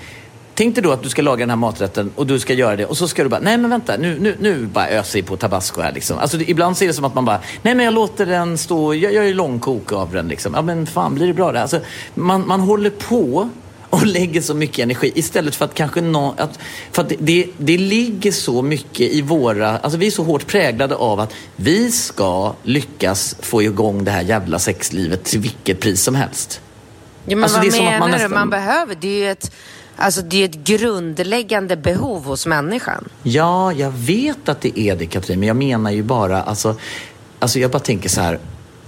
[0.60, 2.86] Tänk dig då att du ska laga den här maträtten och du ska göra det
[2.86, 5.38] och så ska du bara, nej men vänta, nu, nu, nu bara öser i på
[5.38, 6.18] tabasco här liksom.
[6.18, 8.94] Alltså det, ibland ser det som att man bara, nej men jag låter den stå,
[8.94, 10.54] jag gör ju långkok av den liksom.
[10.54, 11.62] Ja men fan blir det bra det?
[11.62, 11.80] Alltså
[12.14, 13.50] man, man håller på
[13.90, 16.60] och lägger så mycket energi istället för att kanske nå, att,
[16.92, 20.48] för att det, det, det ligger så mycket i våra, alltså vi är så hårt
[20.48, 26.04] präglade av att vi ska lyckas få igång det här jävla sexlivet till vilket pris
[26.04, 26.62] som helst.
[27.26, 28.14] Ja, men Alltså, vad menar man du?
[28.14, 29.52] nästan- Man behöver, det är ju ett,
[30.00, 33.10] alltså det är ett grundläggande behov hos människan.
[33.24, 36.76] Ja, jag vet att det är det Katrin, men jag menar ju bara, alltså,
[37.40, 38.40] alltså jag bara tänker så här,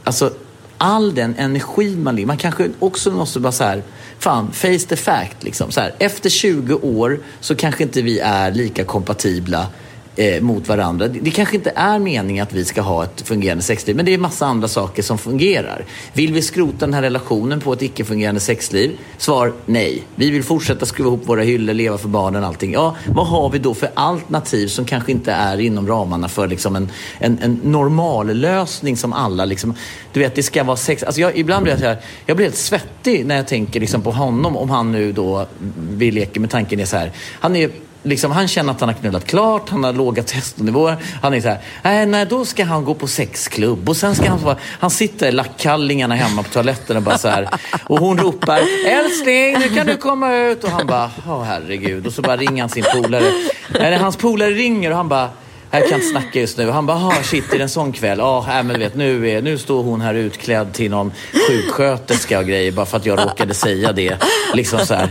[0.04, 0.32] alltså
[0.78, 3.84] all den energi man lägger, man kanske också måste bara så här,
[4.19, 5.71] fan, face the fact liksom.
[5.71, 9.67] Så här, efter 20 år så kanske inte vi är lika kompatibla
[10.15, 11.08] eh, mot varandra.
[11.08, 14.13] Det, det kanske inte är meningen att vi ska ha ett fungerande sexliv, men det
[14.13, 15.86] är massa andra saker som fungerar.
[16.13, 18.97] Vill vi skrota den här relationen på ett icke-fungerande sexliv?
[19.17, 20.04] Svar nej.
[20.15, 22.74] Vi vill fortsätta skruva ihop våra hyllor, leva för barnen, allting.
[22.74, 26.76] Ja, vad har vi då för alternativ som kanske inte är inom ramarna för liksom
[26.76, 29.74] en, en, en normal lösning som alla liksom,
[30.13, 31.04] du vet, det ska vara sex.
[31.04, 34.02] Alltså jag, ibland blir jag så här, jag blir helt svettig när jag tänker liksom
[34.02, 35.47] på honom, om han nu då,
[35.89, 37.69] vi leker med tanken är så här, han är
[38.03, 40.97] Liksom, han känner att han har knullat klart, han har låga testosteronivåer.
[41.21, 43.89] Han är så här, nej, nej, då ska han gå på sexklubb.
[43.89, 47.27] Och sen ska han, vara- han sitter i lackkallingarna hemma på toaletten och bara så
[47.27, 47.49] här.
[47.87, 50.63] Och hon ropar, älskling, nu kan du komma ut.
[50.63, 52.07] Och han bara, åh herregud.
[52.07, 53.31] Och så bara ringer han sin polare.
[53.79, 55.29] Eller hans polare ringer och han bara,
[55.71, 56.69] jag kan inte snacka just nu.
[56.69, 58.19] Han bara, ah, shit, är det en sån kväll?
[58.19, 61.12] Ja, äh, men du vet, nu, är, nu står hon här utklädd till någon
[61.47, 64.17] sjuksköterska och grejer bara för att jag råkade säga det.
[64.53, 65.10] Liksom så här,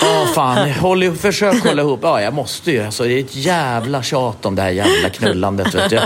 [0.00, 2.00] ja fan, håll, försök hålla ihop.
[2.02, 2.84] Ja, jag måste ju.
[2.84, 5.74] Alltså, det är ett jävla tjat om det här jävla knullandet.
[5.74, 6.00] Vet du.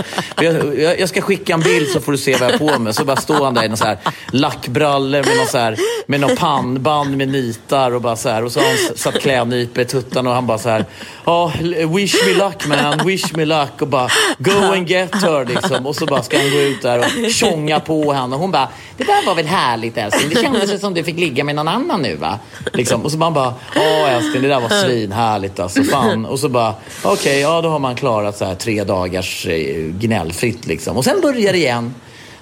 [0.45, 2.79] Jag, jag, jag ska skicka en bild så får du se vad jag har på
[2.79, 2.93] mig.
[2.93, 3.97] Så bara står han där i någon så här
[4.31, 8.43] lackbrallor med någon, så här, med någon pannband med nitar och bara så här.
[8.43, 10.85] Och så har han satt klädnypor i tuttarna och han bara så här,
[11.25, 11.51] ja,
[11.95, 13.81] wish me luck man, wish me luck.
[13.81, 15.85] Och bara, go and get her liksom.
[15.85, 18.35] Och så bara ska han gå ut där och tjonga på henne.
[18.35, 20.29] Och hon bara, det där var väl härligt älskling.
[20.29, 22.39] Det kändes som du fick ligga med någon annan nu va?
[22.73, 23.01] Liksom.
[23.01, 25.83] Och så man bara, ja älskling det där var svinhärligt alltså.
[25.83, 26.25] Fan.
[26.25, 30.65] Och så bara, okej, ja då har man klarat så här tre dagars eh, gnällfritt
[30.65, 30.97] liksom.
[30.97, 31.93] Och sen börjar det igen.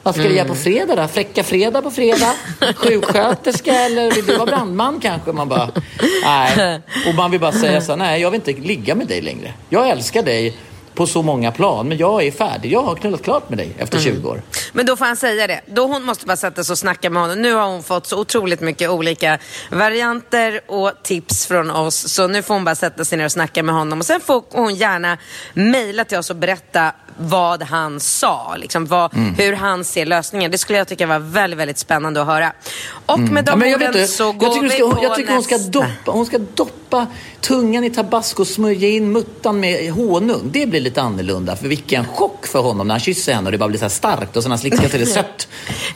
[0.04, 1.08] Vad ska du göra på fredag då?
[1.08, 2.34] Fräcka fredag på fredag?
[2.76, 5.32] Sjuksköterska eller vill du vara brandman kanske?
[5.32, 5.70] Man bara,
[6.24, 6.82] nej.
[7.08, 9.54] Och man vill bara säga så här, nej jag vill inte ligga med dig längre.
[9.70, 10.58] Jag älskar dig
[10.93, 12.71] på så många plan, men jag är färdig.
[12.71, 14.41] Jag har knullat klart med dig efter 20 år.
[14.73, 15.62] Men då får han säga det.
[15.65, 17.41] Då hon måste bara sätta sig och snacka med honom.
[17.41, 19.39] Nu har hon fått så otroligt mycket olika
[19.71, 22.13] varianter och tips från oss.
[22.13, 23.99] Så nu får hon bara sätta sig ner och snacka med honom.
[23.99, 25.17] Och sen får hon gärna
[25.53, 28.56] mejla till oss och berätta vad han sa.
[28.58, 29.36] Liksom vad, Mm.
[29.36, 30.52] Hur han ser lösningen.
[30.52, 32.54] Det skulle jag tycka var väldigt, väldigt spännande att höra.
[33.06, 33.45] Och med Mm.
[33.47, 35.43] Ja, de jag, orden inte, så går jag tycker, vi ska, på jag tycker hon
[35.43, 37.08] ska doppa, hon ska doppa
[37.41, 40.41] tungan i tabasco och smörja in muttan med honung.
[40.52, 41.56] Det blir lite annorlunda.
[41.56, 43.89] För vilken chock för honom när han kysser henne och det bara blir så här
[43.89, 45.47] starkt och sen han slickar är det sött.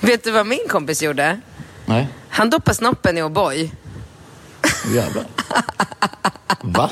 [0.01, 1.39] Vet du vad min kompis gjorde?
[1.85, 3.69] Nej, Han doppade snoppen i O'boy.
[4.93, 5.25] jävlar.
[6.61, 6.89] Va?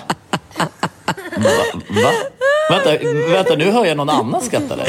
[1.37, 1.51] Va?
[1.89, 2.11] Va?
[2.69, 2.97] Vänta,
[3.29, 4.87] vänta, nu hör jag någon annan skratta där.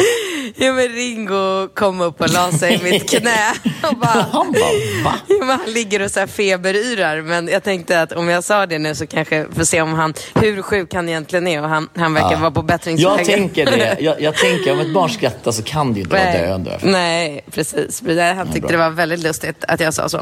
[0.58, 3.52] Ja men Ringo kom upp och la sig i mitt knä
[3.82, 4.26] och bara...
[4.32, 5.14] Han bara, va?
[5.26, 8.66] Ja, men han ligger och så här feberyrar men jag tänkte att om jag sa
[8.66, 11.88] det nu så kanske får se om han, hur sjuk han egentligen är och han,
[11.96, 12.38] han verkar Ja.
[12.38, 13.16] vara på bättringsvägen.
[13.18, 13.96] Jag tänker det.
[14.00, 16.78] Jag, jag tänker om ett barn skrattar så kan det ju inte vara döende.
[16.82, 18.02] Nej, precis.
[18.36, 20.18] Han tyckte det var väldigt lustigt att jag sa så.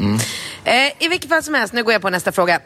[0.63, 2.59] Eh, I vilket fall som helst, nu går jag på nästa fråga.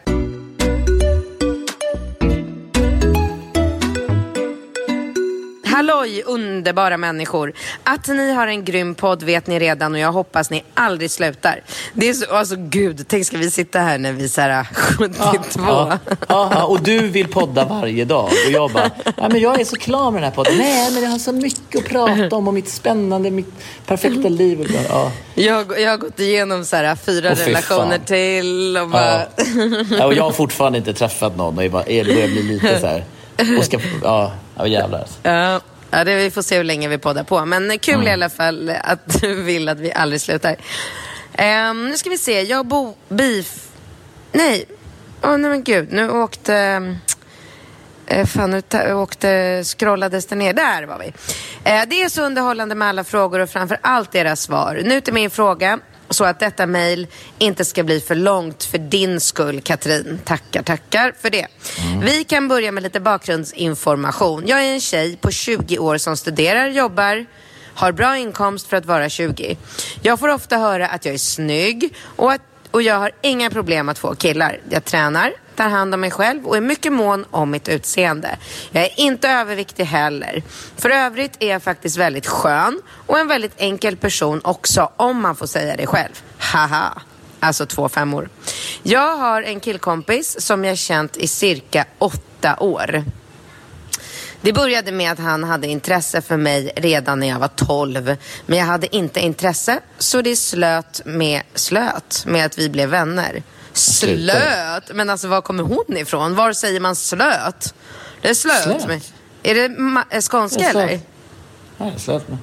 [5.79, 7.53] Halloj underbara människor.
[7.83, 11.61] Att ni har en grym podd vet ni redan och jag hoppas ni aldrig slutar.
[11.93, 14.63] Det är så, alltså gud, tänk ska vi sitta här när vi är så här
[14.73, 15.61] 72.
[15.67, 18.25] Ja, ja, ja, och du vill podda varje dag.
[18.45, 20.57] Och jag bara, ja, men jag är så klar med den här podden.
[20.57, 23.53] Nej, men jag har så mycket att prata om och mitt spännande, mitt
[23.85, 24.59] perfekta liv.
[24.59, 28.05] Och bara, Ja, Jag, jag har gått igenom så här fyra fy relationer fan.
[28.05, 29.21] till och bara...
[29.99, 30.05] ja.
[30.05, 32.87] och jag har fortfarande inte träffat någon och jag bara, det börjar bli lite så
[32.87, 33.03] här.
[33.57, 35.05] Och ska, ja, ja jävlar.
[35.23, 37.45] Ja, ja det, vi får se hur länge vi poddar på.
[37.45, 40.55] Men kul i alla fall att du vill att vi aldrig slutar.
[41.33, 42.41] Ehm, nu ska vi se.
[42.41, 42.95] Jag bo...
[43.07, 43.67] Beef...
[44.31, 44.65] Nej.
[45.23, 45.91] Åh, nej men gud.
[45.91, 46.55] Nu åkte...
[48.05, 50.53] Eh, fan, nu åkte, scrollades det ner.
[50.53, 51.13] Där var vi.
[51.63, 54.81] Eh, det är så underhållande med alla frågor och framför allt era svar.
[54.83, 55.79] Nu till min fråga.
[56.09, 60.19] Så att detta mejl inte ska bli för långt för din skull, Katrin.
[60.25, 61.47] Tackar, tackar för det.
[62.03, 64.43] Vi kan börja med lite bakgrundsinformation.
[64.47, 67.25] Jag är en tjej på 20 år som studerar, jobbar,
[67.73, 69.57] har bra inkomst för att vara 20.
[70.01, 72.41] Jag får ofta höra att jag är snygg och, att,
[72.71, 74.59] och jag har inga problem att få killar.
[74.69, 78.37] Jag tränar, tar hand om mig själv och är mycket mån om mitt utseende.
[78.71, 80.43] Jag är inte överviktig heller.
[80.77, 85.35] För övrigt är jag faktiskt väldigt skön och en väldigt enkel person också, om man
[85.35, 86.21] får säga det själv.
[86.37, 87.01] Haha.
[87.39, 88.29] Alltså två femmor.
[88.83, 93.03] Jag har en killkompis som jag känt i cirka åtta år.
[94.41, 98.15] Det började med att han hade intresse för mig redan när jag var 12.
[98.45, 103.43] Men jag hade inte intresse, så det slöt med, slöt med att vi blev vänner.
[103.73, 104.83] Slöt?
[104.93, 106.35] Men alltså var kommer hon ifrån?
[106.35, 107.73] Var säger man slöt?
[108.21, 108.63] Det är slöt.
[108.63, 108.87] Slöt?
[108.87, 109.01] Med.
[109.43, 109.65] Är det
[110.15, 110.85] eh, skånska Det är eller?
[111.77, 112.37] Nej, jag slöt mig.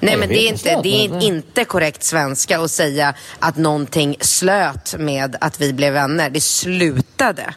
[0.00, 3.56] Nej Jag men det är, inte, det är men- inte korrekt svenska att säga att
[3.56, 6.30] någonting slöt med att vi blev vänner.
[6.30, 7.54] Det slutade.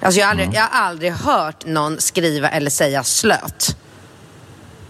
[0.00, 3.76] Alltså jag har aldrig, jag har aldrig hört någon skriva eller säga slöt.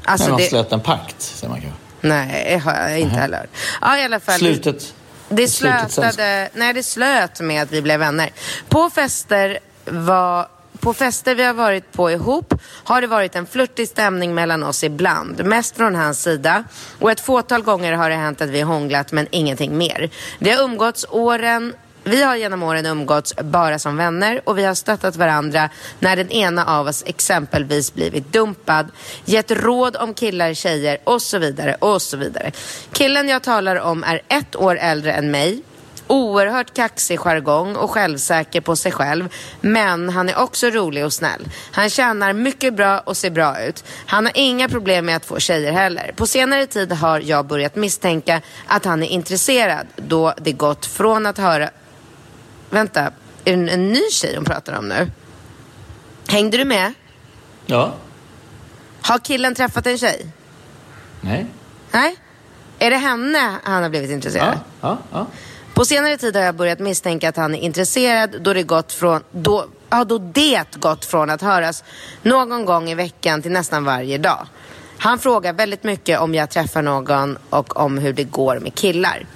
[0.04, 1.78] Alltså Nej, man det, slöt en pakt, säger man kanske.
[2.00, 3.48] nej, har jag inte heller.
[3.80, 4.38] Ja, i alla fall.
[4.38, 4.94] Slutet.
[5.28, 8.30] Det slutet slötade, nej det slöt med att vi blev vänner.
[8.68, 10.48] På fester var
[10.80, 14.84] på fester vi har varit på ihop har det varit en flörtig stämning mellan oss
[14.84, 15.44] ibland.
[15.44, 16.64] Mest från hans sida.
[16.98, 20.10] Och ett fåtal gånger har det hänt att vi hånglat men ingenting mer.
[20.38, 21.74] Vi har umgåtts åren
[22.08, 26.30] vi har genom åren umgåtts bara som vänner och vi har stöttat varandra när den
[26.30, 28.90] ena av oss exempelvis blivit dumpad,
[29.24, 32.52] gett råd om killar, tjejer och så vidare och så vidare.
[32.92, 35.62] Killen jag talar om är ett år äldre än mig,
[36.08, 39.28] oerhört kaxig jargong och självsäker på sig själv.
[39.60, 41.48] Men han är också rolig och snäll.
[41.72, 43.84] Han tjänar mycket bra och ser bra ut.
[44.06, 46.12] Han har inga problem med att få tjejer heller.
[46.16, 51.26] På senare tid har jag börjat misstänka att han är intresserad då det gått från
[51.26, 51.70] att höra...
[52.70, 53.10] Vänta, är
[53.44, 55.10] det en, en ny tjej hon pratar om nu?
[56.28, 56.92] Hängde du med?
[57.66, 57.94] Ja.
[59.02, 60.26] Har killen träffat en tjej?
[61.20, 61.46] Nej.
[61.90, 62.16] Nej?
[62.78, 64.58] Är det henne han har blivit intresserad?
[64.80, 64.88] Ja.
[64.88, 64.98] Ja.
[65.12, 65.26] ja.
[65.74, 69.22] På senare tid har jag börjat misstänka att han är intresserad då det gått från,
[69.30, 71.84] då, ja, då det gått från att höras
[72.22, 74.46] någon gång i veckan till nästan varje dag.
[74.98, 79.26] Han frågar väldigt mycket om jag träffar någon och om hur det går med killar.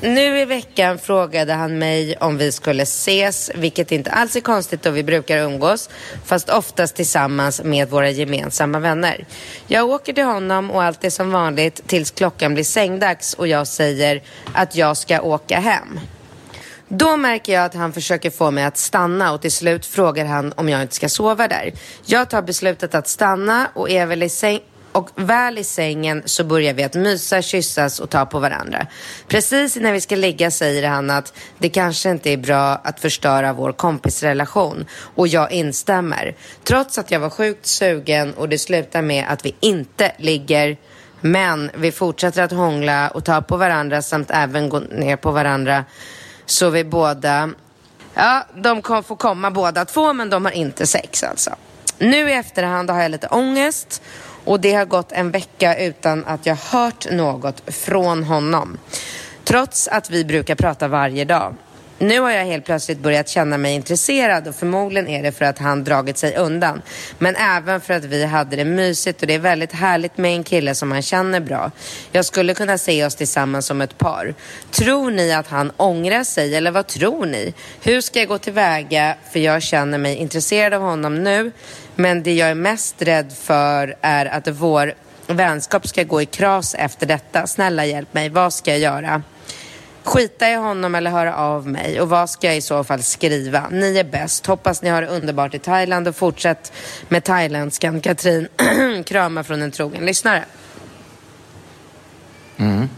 [0.00, 4.82] Nu i veckan frågade han mig om vi skulle ses, vilket inte alls är konstigt
[4.82, 5.90] då vi brukar umgås,
[6.24, 9.26] fast oftast tillsammans med våra gemensamma vänner.
[9.66, 13.66] Jag åker till honom och allt är som vanligt tills klockan blir sängdags och jag
[13.66, 14.22] säger
[14.54, 16.00] att jag ska åka hem.
[16.88, 20.52] Då märker jag att han försöker få mig att stanna och till slut frågar han
[20.56, 21.72] om jag inte ska sova där.
[22.04, 24.60] Jag tar beslutet att stanna och är väl i säng
[24.96, 28.86] och väl i sängen så börjar vi att mysa, kyssas och ta på varandra.
[29.28, 33.52] Precis innan vi ska ligga säger han att det kanske inte är bra att förstöra
[33.52, 34.86] vår kompisrelation.
[35.14, 36.34] Och jag instämmer.
[36.64, 40.76] Trots att jag var sjukt sugen och det slutar med att vi inte ligger.
[41.20, 45.84] Men vi fortsätter att hångla och ta på varandra samt även gå ner på varandra.
[46.46, 47.50] Så vi båda,
[48.14, 51.50] ja, de får komma båda två men de har inte sex alltså.
[51.98, 54.02] Nu i efterhand har jag lite ångest
[54.46, 58.78] och det har gått en vecka utan att jag hört något från honom.
[59.44, 61.54] Trots att vi brukar prata varje dag.
[61.98, 65.58] Nu har jag helt plötsligt börjat känna mig intresserad och förmodligen är det för att
[65.58, 66.82] han dragit sig undan.
[67.18, 70.44] Men även för att vi hade det mysigt och det är väldigt härligt med en
[70.44, 71.70] kille som man känner bra.
[72.12, 74.34] Jag skulle kunna se oss tillsammans som ett par.
[74.70, 77.54] Tror ni att han ångrar sig eller vad tror ni?
[77.82, 81.52] Hur ska jag gå tillväga för jag känner mig intresserad av honom nu
[81.96, 84.94] men det jag är mest rädd för är att vår
[85.26, 87.46] vänskap ska gå i kras efter detta.
[87.46, 89.22] Snälla hjälp mig, vad ska jag göra?
[90.04, 92.00] Skita i honom eller höra av mig?
[92.00, 93.68] Och vad ska jag i så fall skriva?
[93.70, 94.46] Ni är bäst.
[94.46, 96.72] Hoppas ni har det underbart i Thailand och fortsätt
[97.08, 98.00] med thailändskan.
[98.00, 98.48] Katrin,
[99.06, 100.44] kramar från en trogen lyssnare.
[102.56, 102.88] Mm.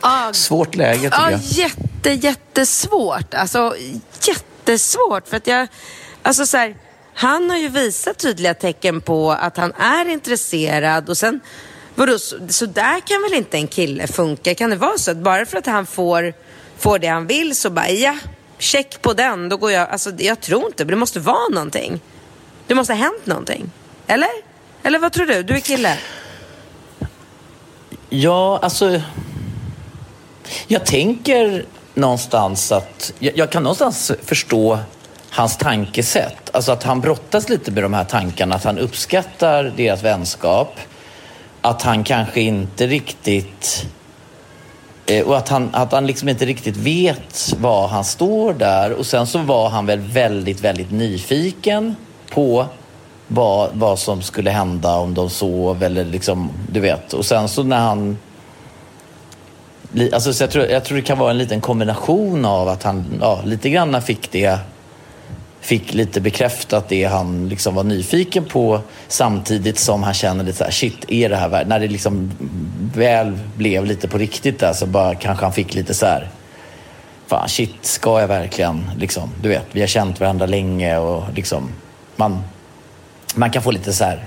[0.00, 1.40] Ah, Svårt läge tycker ah, jag.
[1.40, 3.34] Jätte, jättesvårt.
[3.34, 3.74] Alltså
[4.22, 5.28] jättesvårt.
[5.28, 5.68] För att jag,
[6.22, 6.76] alltså så här,
[7.20, 11.40] han har ju visat tydliga tecken på att han är intresserad och sen
[11.94, 14.54] Vadå, så, så där kan väl inte en kille funka?
[14.54, 16.34] Kan det vara så att bara för att han får,
[16.78, 18.18] får det han vill så bara ja,
[18.58, 22.00] check på den, då går jag, alltså jag tror inte, men det måste vara någonting.
[22.66, 23.70] Det måste ha hänt någonting.
[24.06, 24.28] Eller?
[24.82, 25.42] Eller vad tror du?
[25.42, 25.98] Du är kille.
[28.08, 29.00] Ja, alltså...
[30.66, 31.64] Jag tänker
[31.94, 33.12] någonstans att...
[33.18, 34.78] Jag, jag kan någonstans förstå
[35.30, 36.50] hans tankesätt.
[36.52, 40.76] Alltså att han brottas lite med de här tankarna, att han uppskattar deras vänskap.
[41.60, 43.86] Att han kanske inte riktigt...
[45.06, 48.92] Eh, och att han, att han liksom inte riktigt vet var han står där.
[48.92, 51.96] Och sen så var han väl väldigt, väldigt nyfiken
[52.30, 52.66] på
[53.28, 57.12] vad, vad som skulle hända om de sov eller liksom, du vet.
[57.12, 58.18] Och sen så när han...
[60.12, 63.04] Alltså, så jag, tror, jag tror det kan vara en liten kombination av att han
[63.20, 64.58] ja, lite grann fick det
[65.60, 70.64] fick lite bekräftat det han liksom var nyfiken på samtidigt som han känner lite så
[70.64, 71.66] här, shit, är det här värt?
[71.66, 72.30] När det liksom
[72.94, 76.28] väl blev lite på riktigt där så bara kanske han fick lite så här,
[77.26, 81.68] fan shit, ska jag verkligen liksom, du vet, vi har känt varandra länge och liksom,
[82.16, 82.42] man,
[83.34, 84.24] man kan få lite så här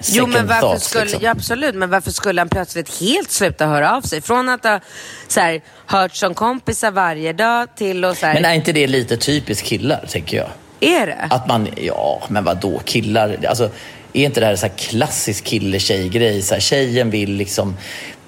[0.00, 1.20] Jo, men varför thoughts, skulle, liksom.
[1.22, 4.20] ja, absolut, men varför skulle han plötsligt helt sluta höra av sig?
[4.20, 4.80] Från att ha
[5.28, 8.86] så här, hört som kompisar varje dag till att så här, Men är inte det
[8.86, 10.48] lite typiskt killar, tänker jag?
[10.80, 11.26] är det?
[11.30, 13.36] Att man, ja, men vad då killar?
[13.48, 13.70] Alltså,
[14.12, 16.42] är inte det här så här klassisk kille-tjej-grej?
[16.42, 17.76] Så här, tjejen vill liksom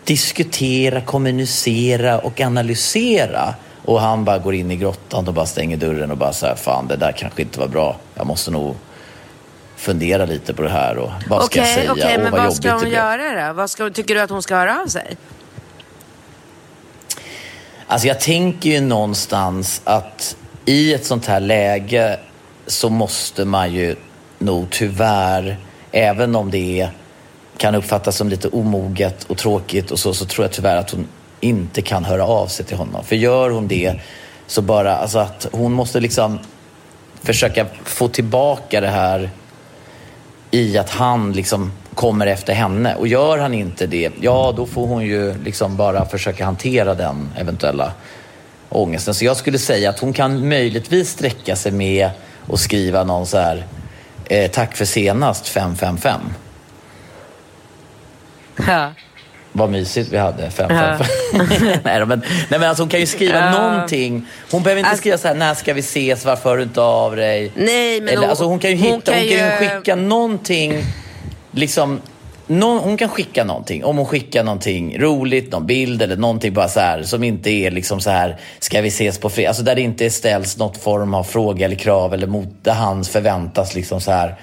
[0.05, 3.55] diskutera, kommunicera och analysera.
[3.85, 6.55] Och han bara går in i grottan och bara stänger dörren och bara så här,
[6.55, 7.97] fan det där kanske inte var bra.
[8.15, 8.77] Jag måste nog
[9.81, 11.93] fundera lite på det här och vad ska jag säga?
[11.93, 13.53] okej, och men vad vad ska hon göra då?
[13.53, 15.17] Vad ska, tycker du att hon ska höra av sig?
[17.87, 22.19] Alltså jag tänker ju någonstans att i ett sånt här läge
[22.67, 23.97] så måste man ju
[24.39, 25.57] nog tyvärr,
[25.93, 26.91] även om det är,
[27.57, 31.09] kan uppfattas som lite omoget och tråkigt och så, så tror jag tyvärr att hon
[31.41, 33.05] inte kan höra av sig till honom.
[33.05, 34.01] För gör hon det
[34.47, 36.39] så bara, alltså att hon måste liksom
[37.23, 39.31] försöka få tillbaka det här
[40.51, 42.95] i att han liksom kommer efter henne.
[42.95, 47.29] Och gör han inte det, ja då får hon ju liksom bara försöka hantera den
[47.37, 47.93] eventuella
[48.69, 49.15] ångesten.
[49.15, 52.11] Så jag skulle säga att hon kan möjligtvis sträcka sig med
[52.47, 53.67] och skriva någon så här
[54.25, 56.21] eh, tack för senast 555.
[58.67, 58.93] Ja.
[59.53, 60.51] Vad mysigt vi hade.
[60.51, 61.07] 555.
[61.85, 63.51] nej, då, men, nej men alltså hon kan ju skriva Ja.
[63.51, 64.27] någonting.
[64.51, 66.81] Hon behöver inte Alltså- skriva så här, när ska vi ses, varför hör du inte
[66.81, 67.53] av dig?
[67.55, 69.97] Nej, men Eller, hon- alltså, hon kan ju hon hitta, hon kan kan ju skicka
[69.97, 70.85] någonting,
[71.53, 72.01] liksom,
[72.47, 73.85] nå- hon kan skicka någonting.
[73.85, 77.71] Om hon skickar någonting roligt, någon bild eller någonting bara så här, som inte är
[77.71, 79.49] liksom så här, ska vi ses på fredag?
[79.49, 83.05] Alltså där det inte ställs något form av fråga eller krav eller mot, där han
[83.05, 84.35] förväntas liksom så här,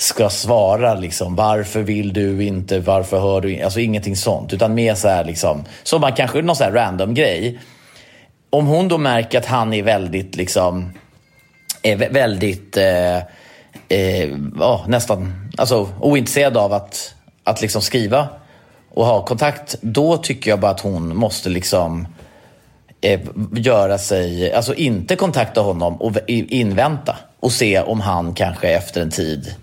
[0.00, 3.64] ska svara liksom, varför vill du inte, varför hör du inte?
[3.64, 7.14] Alltså ingenting sånt, utan mer så här liksom, som man kanske, någon så här random
[7.14, 7.60] grej.
[8.50, 10.92] Om hon då märker att han är väldigt liksom,
[11.82, 13.16] är väldigt, eh,
[13.88, 14.30] eh,
[14.60, 18.28] oh, nästan, alltså ointresserad av att, att liksom skriva
[18.90, 22.06] och ha kontakt, då tycker jag bara att hon måste liksom
[23.00, 23.20] eh,
[23.54, 29.10] göra sig, alltså inte kontakta honom och invänta och se om han kanske efter en
[29.10, 29.54] tid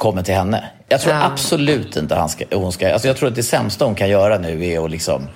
[0.00, 0.70] kommer till henne.
[0.88, 1.24] Jag tror ja.
[1.24, 2.92] absolut inte han ska, hon ska...
[2.92, 5.28] Alltså jag tror att det sämsta hon kan göra nu är att liksom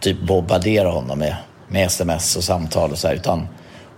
[0.00, 1.36] typ bombardera honom med,
[1.68, 3.48] med sms och samtal och så här, utan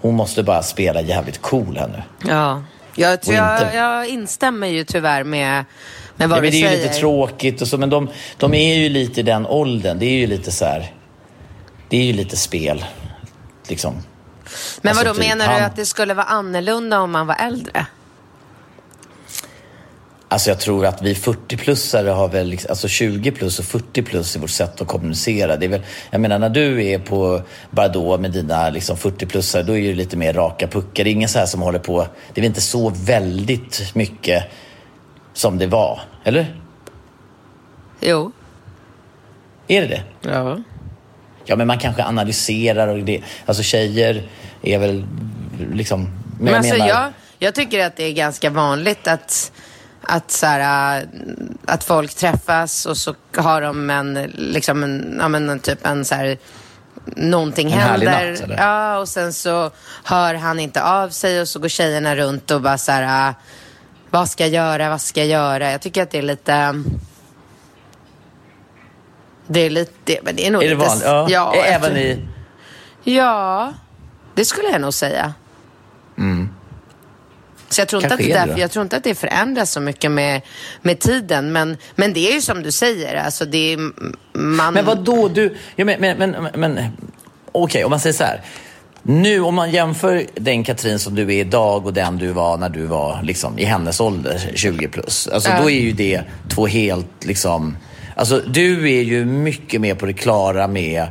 [0.00, 2.02] hon måste bara spela jävligt cool här nu.
[2.30, 2.62] Ja,
[2.94, 3.70] jag, tror inte...
[3.74, 5.64] jag, jag instämmer ju tyvärr med,
[6.16, 6.64] med vad ja, du säger.
[6.64, 9.46] Det är ju lite tråkigt och så, men de, de är ju lite i den
[9.46, 9.98] åldern.
[9.98, 10.94] Det är ju lite så här,
[11.88, 12.84] det är ju lite spel,
[13.68, 13.94] liksom.
[14.80, 15.60] Men alltså, vadå, typ, menar han...
[15.60, 17.86] du att det skulle vara annorlunda om man var äldre?
[20.32, 24.36] Alltså jag tror att vi 40-plussare har väl, liksom, alltså 20 plus och 40 plus
[24.36, 25.56] i vårt sätt att kommunicera.
[25.56, 29.76] Det är väl, jag menar när du är på Bardot med dina liksom 40-plussare, då
[29.76, 31.04] är det lite mer raka puckar.
[31.04, 34.44] Det är ingen så här som håller på, det är väl inte så väldigt mycket
[35.32, 36.56] som det var, eller?
[38.00, 38.32] Jo.
[39.68, 40.02] Är det det?
[40.30, 40.58] Ja.
[41.44, 44.28] Ja, men man kanske analyserar och det, alltså tjejer
[44.62, 45.04] är väl
[45.72, 46.88] liksom, men, men alltså, menar...
[46.88, 49.52] jag, jag tycker att det är ganska vanligt att
[50.02, 51.08] att, så här, äh,
[51.66, 56.14] att folk träffas och så har de en, liksom en, ja, men, typ en så
[56.14, 56.38] här,
[57.04, 58.30] någonting en händer.
[58.30, 58.56] Natt, eller?
[58.56, 59.70] ja, och sen så
[60.04, 63.34] hör han inte av sig och så går tjejerna runt och bara så här, äh,
[64.10, 65.70] vad ska jag göra, vad ska jag göra?
[65.70, 66.82] Jag tycker att det är lite...
[69.46, 70.88] Det är lite, men det är nog är det lite...
[70.88, 71.32] Vanligt?
[71.32, 72.28] Ja, ja även i...
[73.02, 73.72] Ja,
[74.34, 75.34] det skulle jag nog säga.
[76.18, 76.48] Mm.
[77.70, 80.10] Så jag tror, inte att det därför, jag tror inte att det förändras så mycket
[80.10, 80.40] med,
[80.82, 81.52] med tiden.
[81.52, 83.78] Men, men det är ju som du säger, alltså det är,
[84.38, 84.74] man...
[84.74, 85.56] Men vad då du...
[85.76, 86.72] Ja, men, men, men, men
[87.52, 88.40] Okej, okay, om man säger så här.
[89.02, 92.68] Nu om man jämför den Katrin som du är idag och den du var när
[92.68, 95.28] du var liksom, i hennes ålder, 20 plus.
[95.28, 95.62] Alltså, äh.
[95.62, 97.24] Då är ju det två helt...
[97.24, 97.76] Liksom,
[98.14, 101.06] alltså, du är ju mycket mer på det klara med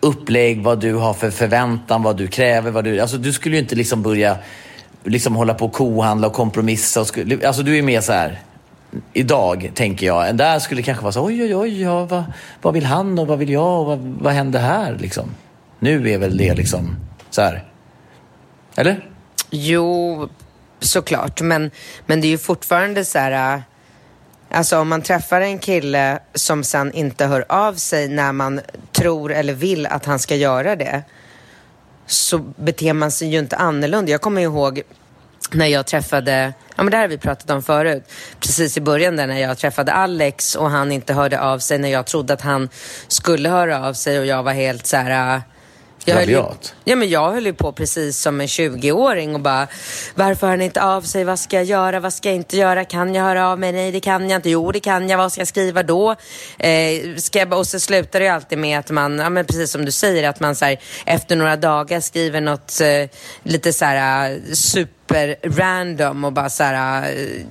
[0.00, 2.70] upplägg, vad du har för förväntan, vad du kräver.
[2.70, 4.36] Vad du, alltså, du skulle ju inte liksom börja
[5.04, 7.00] liksom hålla på och kohandla och kompromissa.
[7.00, 8.40] Och skulle, alltså du är mer så här,
[9.12, 10.28] idag tänker jag.
[10.28, 12.24] En där skulle kanske vara så oj, oj, oj, ja, vad,
[12.62, 15.34] vad vill han och vad vill jag och vad, vad händer här liksom?
[15.78, 16.96] Nu är väl det liksom
[17.30, 17.64] så här.
[18.76, 19.08] Eller?
[19.50, 20.28] Jo,
[20.80, 21.40] såklart.
[21.40, 21.70] Men,
[22.06, 23.54] men det är ju fortfarande så här...
[23.54, 23.60] Äh,
[24.50, 28.60] alltså om man träffar en kille som sen inte hör av sig när man
[28.92, 31.02] tror eller vill att han ska göra det
[32.06, 34.12] så beter man sig ju inte annorlunda.
[34.12, 34.82] Jag kommer ihåg
[35.52, 38.04] när jag träffade, ja men det här har vi pratat om förut,
[38.40, 41.88] precis i början där när jag träffade Alex och han inte hörde av sig när
[41.88, 42.68] jag trodde att han
[43.08, 45.42] skulle höra av sig och jag var helt så här
[46.04, 46.44] jag höll, ju,
[46.84, 49.68] ja, men jag höll ju på precis som en 20-åring och bara
[50.14, 51.24] Varför hör han inte av sig?
[51.24, 52.00] Vad ska jag göra?
[52.00, 52.84] Vad ska jag inte göra?
[52.84, 53.72] Kan jag höra av mig?
[53.72, 54.50] Nej, det kan jag inte.
[54.50, 55.18] Jo, det kan jag.
[55.18, 56.10] Vad ska jag skriva då?
[56.58, 59.70] Eh, ska jag, och så slutar det ju alltid med att man, ja, men precis
[59.70, 63.08] som du säger, att man så här, efter några dagar skriver något eh,
[63.42, 67.42] lite så här eh, super random och bara så här eh,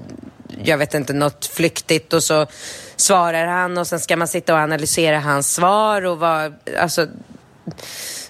[0.63, 2.47] jag vet inte, något flyktigt och så
[2.95, 7.07] svarar han och sen ska man sitta och analysera hans svar och vad, alltså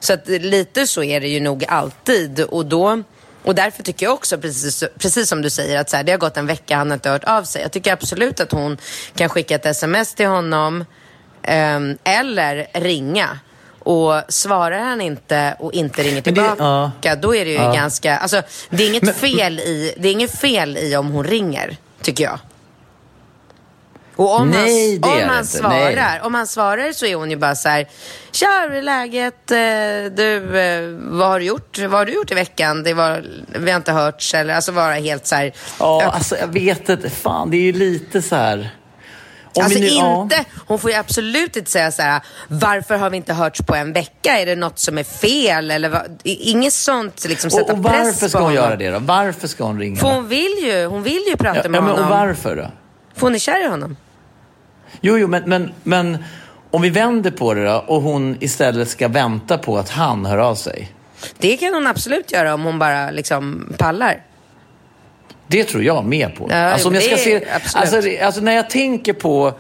[0.02, 3.04] så att lite så är det ju nog alltid och då
[3.44, 6.20] och därför tycker jag också, precis, precis som du säger, att så här, det har
[6.20, 7.62] gått en vecka, han har inte hört av sig.
[7.62, 8.78] Jag tycker absolut att hon
[9.16, 10.86] kan skicka ett sms till honom
[11.44, 13.40] eh, eller ringa.
[13.80, 17.16] Och svarar han inte och inte ringer tillbaka, det, ja.
[17.16, 17.74] då är det ju ja.
[17.74, 18.18] ganska...
[18.18, 22.24] Alltså, det är inget fel i, det är inget fel i om hon ringer, tycker
[22.24, 22.40] jag.
[24.16, 27.56] Och om, Nej, han, om, han svarar, om han svarar så är hon ju bara
[27.56, 27.88] så här,
[28.32, 29.52] Tja, hur är läget?
[29.52, 31.80] Eh, du, eh, vad har du gjort?
[31.80, 32.84] Vad har du gjort i veckan?
[32.84, 35.54] Det var, vi har inte hörts eller alltså vara helt så här.
[35.80, 37.10] Ja, alltså jag vet inte.
[37.10, 38.70] Fan, det är ju lite så här.
[39.54, 40.44] Om alltså nu, inte, ja.
[40.68, 43.94] hon får ju absolut inte säga så här, varför har vi inte hörts på en
[43.94, 44.40] vecka?
[44.40, 45.72] Är det något som är fel?
[45.72, 46.20] Eller vad?
[46.24, 49.00] Inget sånt, liksom sätta och, och press varför ska hon göra det då?
[49.00, 50.00] Varför ska hon ringa?
[50.00, 52.06] För hon vill ju, hon vill ju prata ja, med ja, men, honom.
[52.06, 52.72] Och varför då?
[53.22, 53.98] För hon är kär i honom.
[55.02, 56.18] Jo, jo, men, men, men
[56.72, 60.38] om vi vänder på det då och hon istället ska vänta på att han hör
[60.38, 60.92] av sig.
[61.38, 64.24] Det kan hon absolut göra om hon bara liksom pallar.
[65.48, 66.48] Det tror jag med på.
[66.50, 69.54] Ja, alltså, om jag ska se, alltså, alltså, när jag tänker på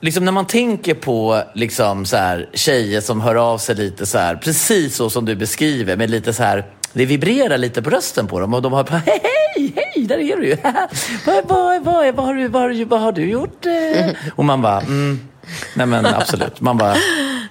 [0.00, 4.18] Liksom när man tänker på liksom så här, tjejer som hör av sig lite så
[4.18, 8.26] här, precis så som du beskriver, med lite så här det vibrerar lite på rösten
[8.26, 9.20] på dem och de har bara hej,
[9.56, 10.56] hej, hej, där är du ju.
[11.26, 13.66] vad, vad, vad, vad, har du, vad, har du, vad har du gjort?
[13.66, 14.06] Eh?
[14.34, 15.20] Och man bara, mm,
[15.74, 16.60] nej men absolut.
[16.60, 16.94] Man bara,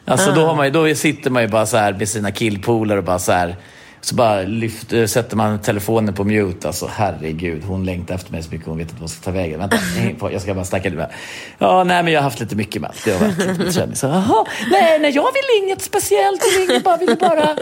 [0.06, 3.06] alltså då, har man, då sitter man ju bara så här med sina killpolare och
[3.06, 3.56] bara så här.
[4.04, 6.68] Så bara lyft, eh, sätter man telefonen på mute.
[6.68, 8.68] Alltså herregud, hon längtar efter mig så mycket.
[8.68, 9.60] Hon vet inte vad hon ska ta vägen.
[9.60, 11.12] Vänta, nej, jag ska bara snacka lite med
[11.58, 12.92] Ja, nej men jag har haft lite mycket med.
[13.06, 13.96] Det har varit lite med träning.
[13.96, 16.42] Så, jaha, nej, nej, jag vill inget speciellt.
[16.60, 17.56] Jag vill bara, vill bara...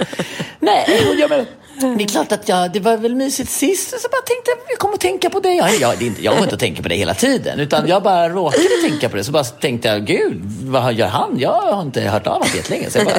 [0.60, 1.46] Nej, och jag menar,
[1.80, 3.90] det är klart att jag, det var väl mysigt sist.
[3.90, 5.58] Så bara tänkte jag, jag kommer att tänka på dig.
[5.58, 7.60] Jag, jag, det är inte, jag går inte och tänker på det hela tiden.
[7.60, 9.24] Utan jag bara råkade tänka på det.
[9.24, 11.40] Så bara tänkte jag, gud, vad gör han?
[11.40, 12.90] Jag har inte hört av honom jättelänge.
[12.90, 13.16] Så, jag bara,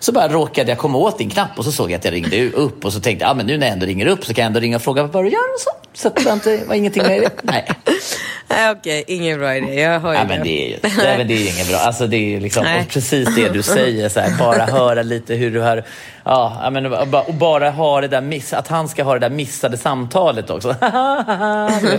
[0.00, 2.50] så bara råkade jag komma åt din knapp och så såg jag att jag ringde
[2.50, 2.84] upp.
[2.84, 4.46] Och så tänkte jag, ah, men nu när jag ändå ringer upp så kan jag
[4.46, 5.70] ändå ringa och fråga vad du gör och så.
[5.94, 7.30] Så det var, inte, var ingenting med det.
[7.42, 7.68] Nej.
[8.48, 9.80] Nej, Okej, ingen bra idé.
[9.80, 11.76] Jag hör ju Ja, men det är ju nej, men det är ju inget bra.
[11.78, 12.80] Alltså, det är liksom, Nej.
[12.80, 15.84] och precis det du säger, så här, bara höra lite hur du har...
[16.24, 19.18] Ja, men, och bara- och bara ha det där miss, att han ska ha det
[19.18, 20.68] där missade samtalet också.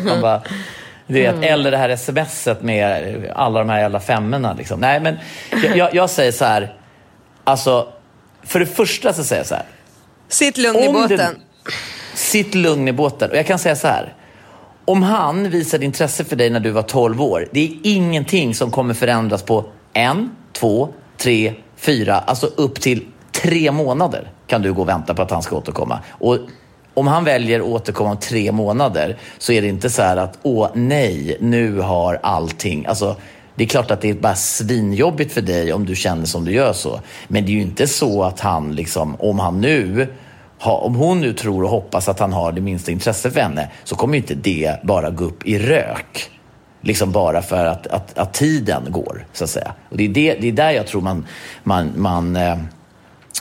[0.05, 0.41] Man bara,
[1.07, 4.53] du vet, Eller det här smset med alla de här jävla femmorna.
[4.53, 4.79] Liksom.
[4.79, 5.17] Nej, men
[5.63, 6.73] jag, jag, jag säger så här,
[7.43, 7.87] alltså,
[8.43, 9.65] för det första så säger jag så här,
[10.29, 11.35] Sitt lugn i Om det- båten.
[12.33, 13.31] Sitt lugn i båten.
[13.31, 14.13] Och jag kan säga så här.
[14.85, 18.71] Om han visade intresse för dig när du var 12 år, det är ingenting som
[18.71, 24.81] kommer förändras på en, två, tre, fyra, alltså upp till tre månader kan du gå
[24.81, 25.99] och vänta på att han ska återkomma.
[26.09, 26.37] Och
[26.93, 30.39] om han väljer att återkomma om tre månader så är det inte så här att
[30.43, 33.15] åh nej, nu har allting, alltså
[33.55, 36.51] det är klart att det är bara svinjobbigt för dig om du känner som du
[36.51, 36.99] gör så.
[37.27, 40.07] Men det är ju inte så att han liksom, om han nu
[40.63, 43.71] ha, om hon nu tror och hoppas att han har det minsta intresse för henne
[43.83, 46.29] så kommer ju inte det bara gå upp i rök.
[46.81, 49.73] Liksom bara för att, att, att tiden går, så att säga.
[49.89, 51.25] Och det är, det, det är där jag tror man,
[51.63, 52.57] man, man, eh,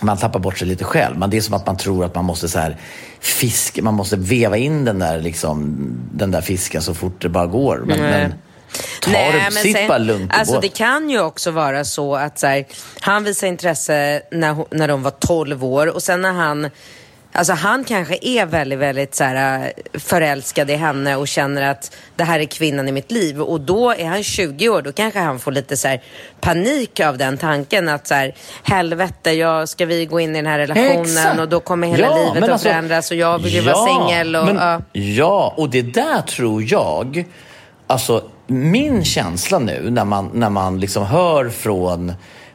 [0.02, 1.18] man tappar bort sig lite själv.
[1.18, 2.76] Man, det är som att man tror att man måste så här
[3.20, 5.76] fisk, man måste veva in den där, liksom,
[6.12, 7.82] den där fisken så fort det bara går.
[7.86, 8.34] Men, men
[9.00, 12.64] ta det, sitt bara lugnt alltså det kan ju också vara så att så här,
[13.00, 16.70] han visar intresse när, när de var 12 år och sen när han
[17.34, 21.96] Alltså han kanske är väldigt, väldigt så här, äh, förälskad i henne och känner att
[22.16, 23.40] det här är kvinnan i mitt liv.
[23.40, 26.02] Och då är han 20 år, då kanske han får lite så här,
[26.40, 30.46] panik av den tanken att så här, helvete, jag, ska vi gå in i den
[30.46, 31.40] här relationen Exakt.
[31.40, 34.36] och då kommer hela Ja, livet att alltså- förändras och jag vill ju vara singel.
[34.36, 34.80] Och, men, ja.
[34.92, 37.24] ja, och det där tror jag,
[37.86, 42.12] alltså min känsla nu när man, när man liksom hör från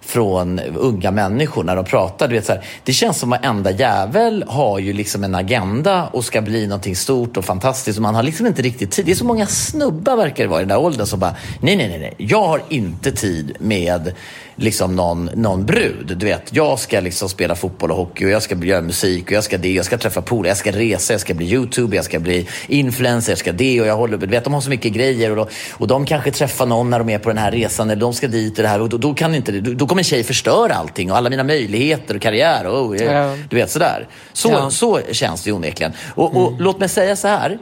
[0.07, 2.27] från unga människor när de pratar.
[2.27, 6.07] Du vet, så här, det känns som att varenda jävel har ju liksom en agenda
[6.07, 7.97] och ska bli någonting stort och fantastiskt.
[7.97, 9.05] Och man har liksom inte riktigt tid.
[9.05, 11.75] Det är så många snubbar verkar det vara i den där åldern som bara, nej,
[11.75, 12.13] nej, nej, nej.
[12.17, 14.13] jag har inte tid med
[14.57, 16.13] liksom någon, någon brud.
[16.17, 19.31] Du vet, jag ska liksom spela fotboll och hockey och jag ska göra musik och
[19.31, 22.05] jag ska det, jag ska träffa polare, jag ska resa, jag ska bli YouTube, jag
[22.05, 24.93] ska bli influencer, jag ska det och jag håller, du vet, de har så mycket
[24.93, 27.89] grejer och, då, och de kanske träffar någon när de är på den här resan
[27.89, 29.99] eller de ska dit och det här och då, då kan inte, då, då kommer
[29.99, 33.35] en tjej förstöra allting och alla mina möjligheter och karriär och oh, Ja.
[33.49, 34.07] du vet sådär.
[34.33, 34.69] Så, Ja.
[34.69, 35.93] så känns det onekligen.
[36.15, 37.57] Och, och låt mig säga så här.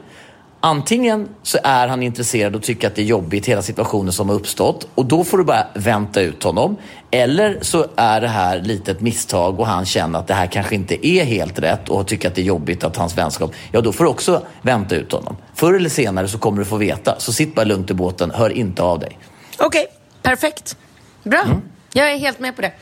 [0.66, 4.36] Antingen så är han intresserad och tycker att det är jobbigt hela situationen som har
[4.36, 6.76] uppstått och då får du bara vänta ut honom.
[7.10, 10.74] Eller så är det här lite ett misstag och han känner att det här kanske
[10.74, 13.52] inte är helt rätt och tycker att det är jobbigt att hans vänskap...
[13.72, 15.36] Ja, då får du också vänta ut honom.
[15.54, 17.14] Förr eller senare så kommer du få veta.
[17.18, 19.18] Så sitt bara lugnt i båten, hör inte av dig.
[19.58, 19.86] Okej,
[20.22, 20.76] perfekt.
[21.22, 21.42] Bra.
[21.42, 21.60] Mm.
[21.92, 22.72] Jag är helt med på det.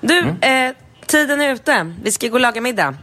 [0.00, 0.72] Du, eh,
[1.06, 1.94] tiden är ute.
[2.02, 2.94] Vi ska gå och laga middag.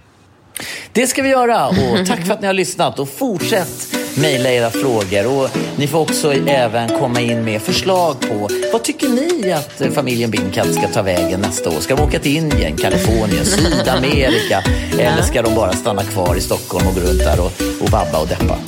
[0.91, 4.69] Det ska vi göra och tack för att ni har lyssnat och fortsätt mejla era
[4.69, 9.81] frågor och ni får också även komma in med förslag på vad tycker ni att
[9.81, 11.79] eh, familjen Bingkat ska ta vägen nästa år?
[11.79, 14.63] Ska de åka till Indien, Kalifornien, Sydamerika
[14.99, 17.51] eller ska de bara stanna kvar i Stockholm och gå runt där och,
[17.81, 18.57] och vabba och deppa?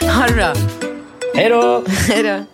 [0.00, 0.54] Ha det bra.
[1.34, 1.84] Hej då!
[2.08, 2.53] Hej då.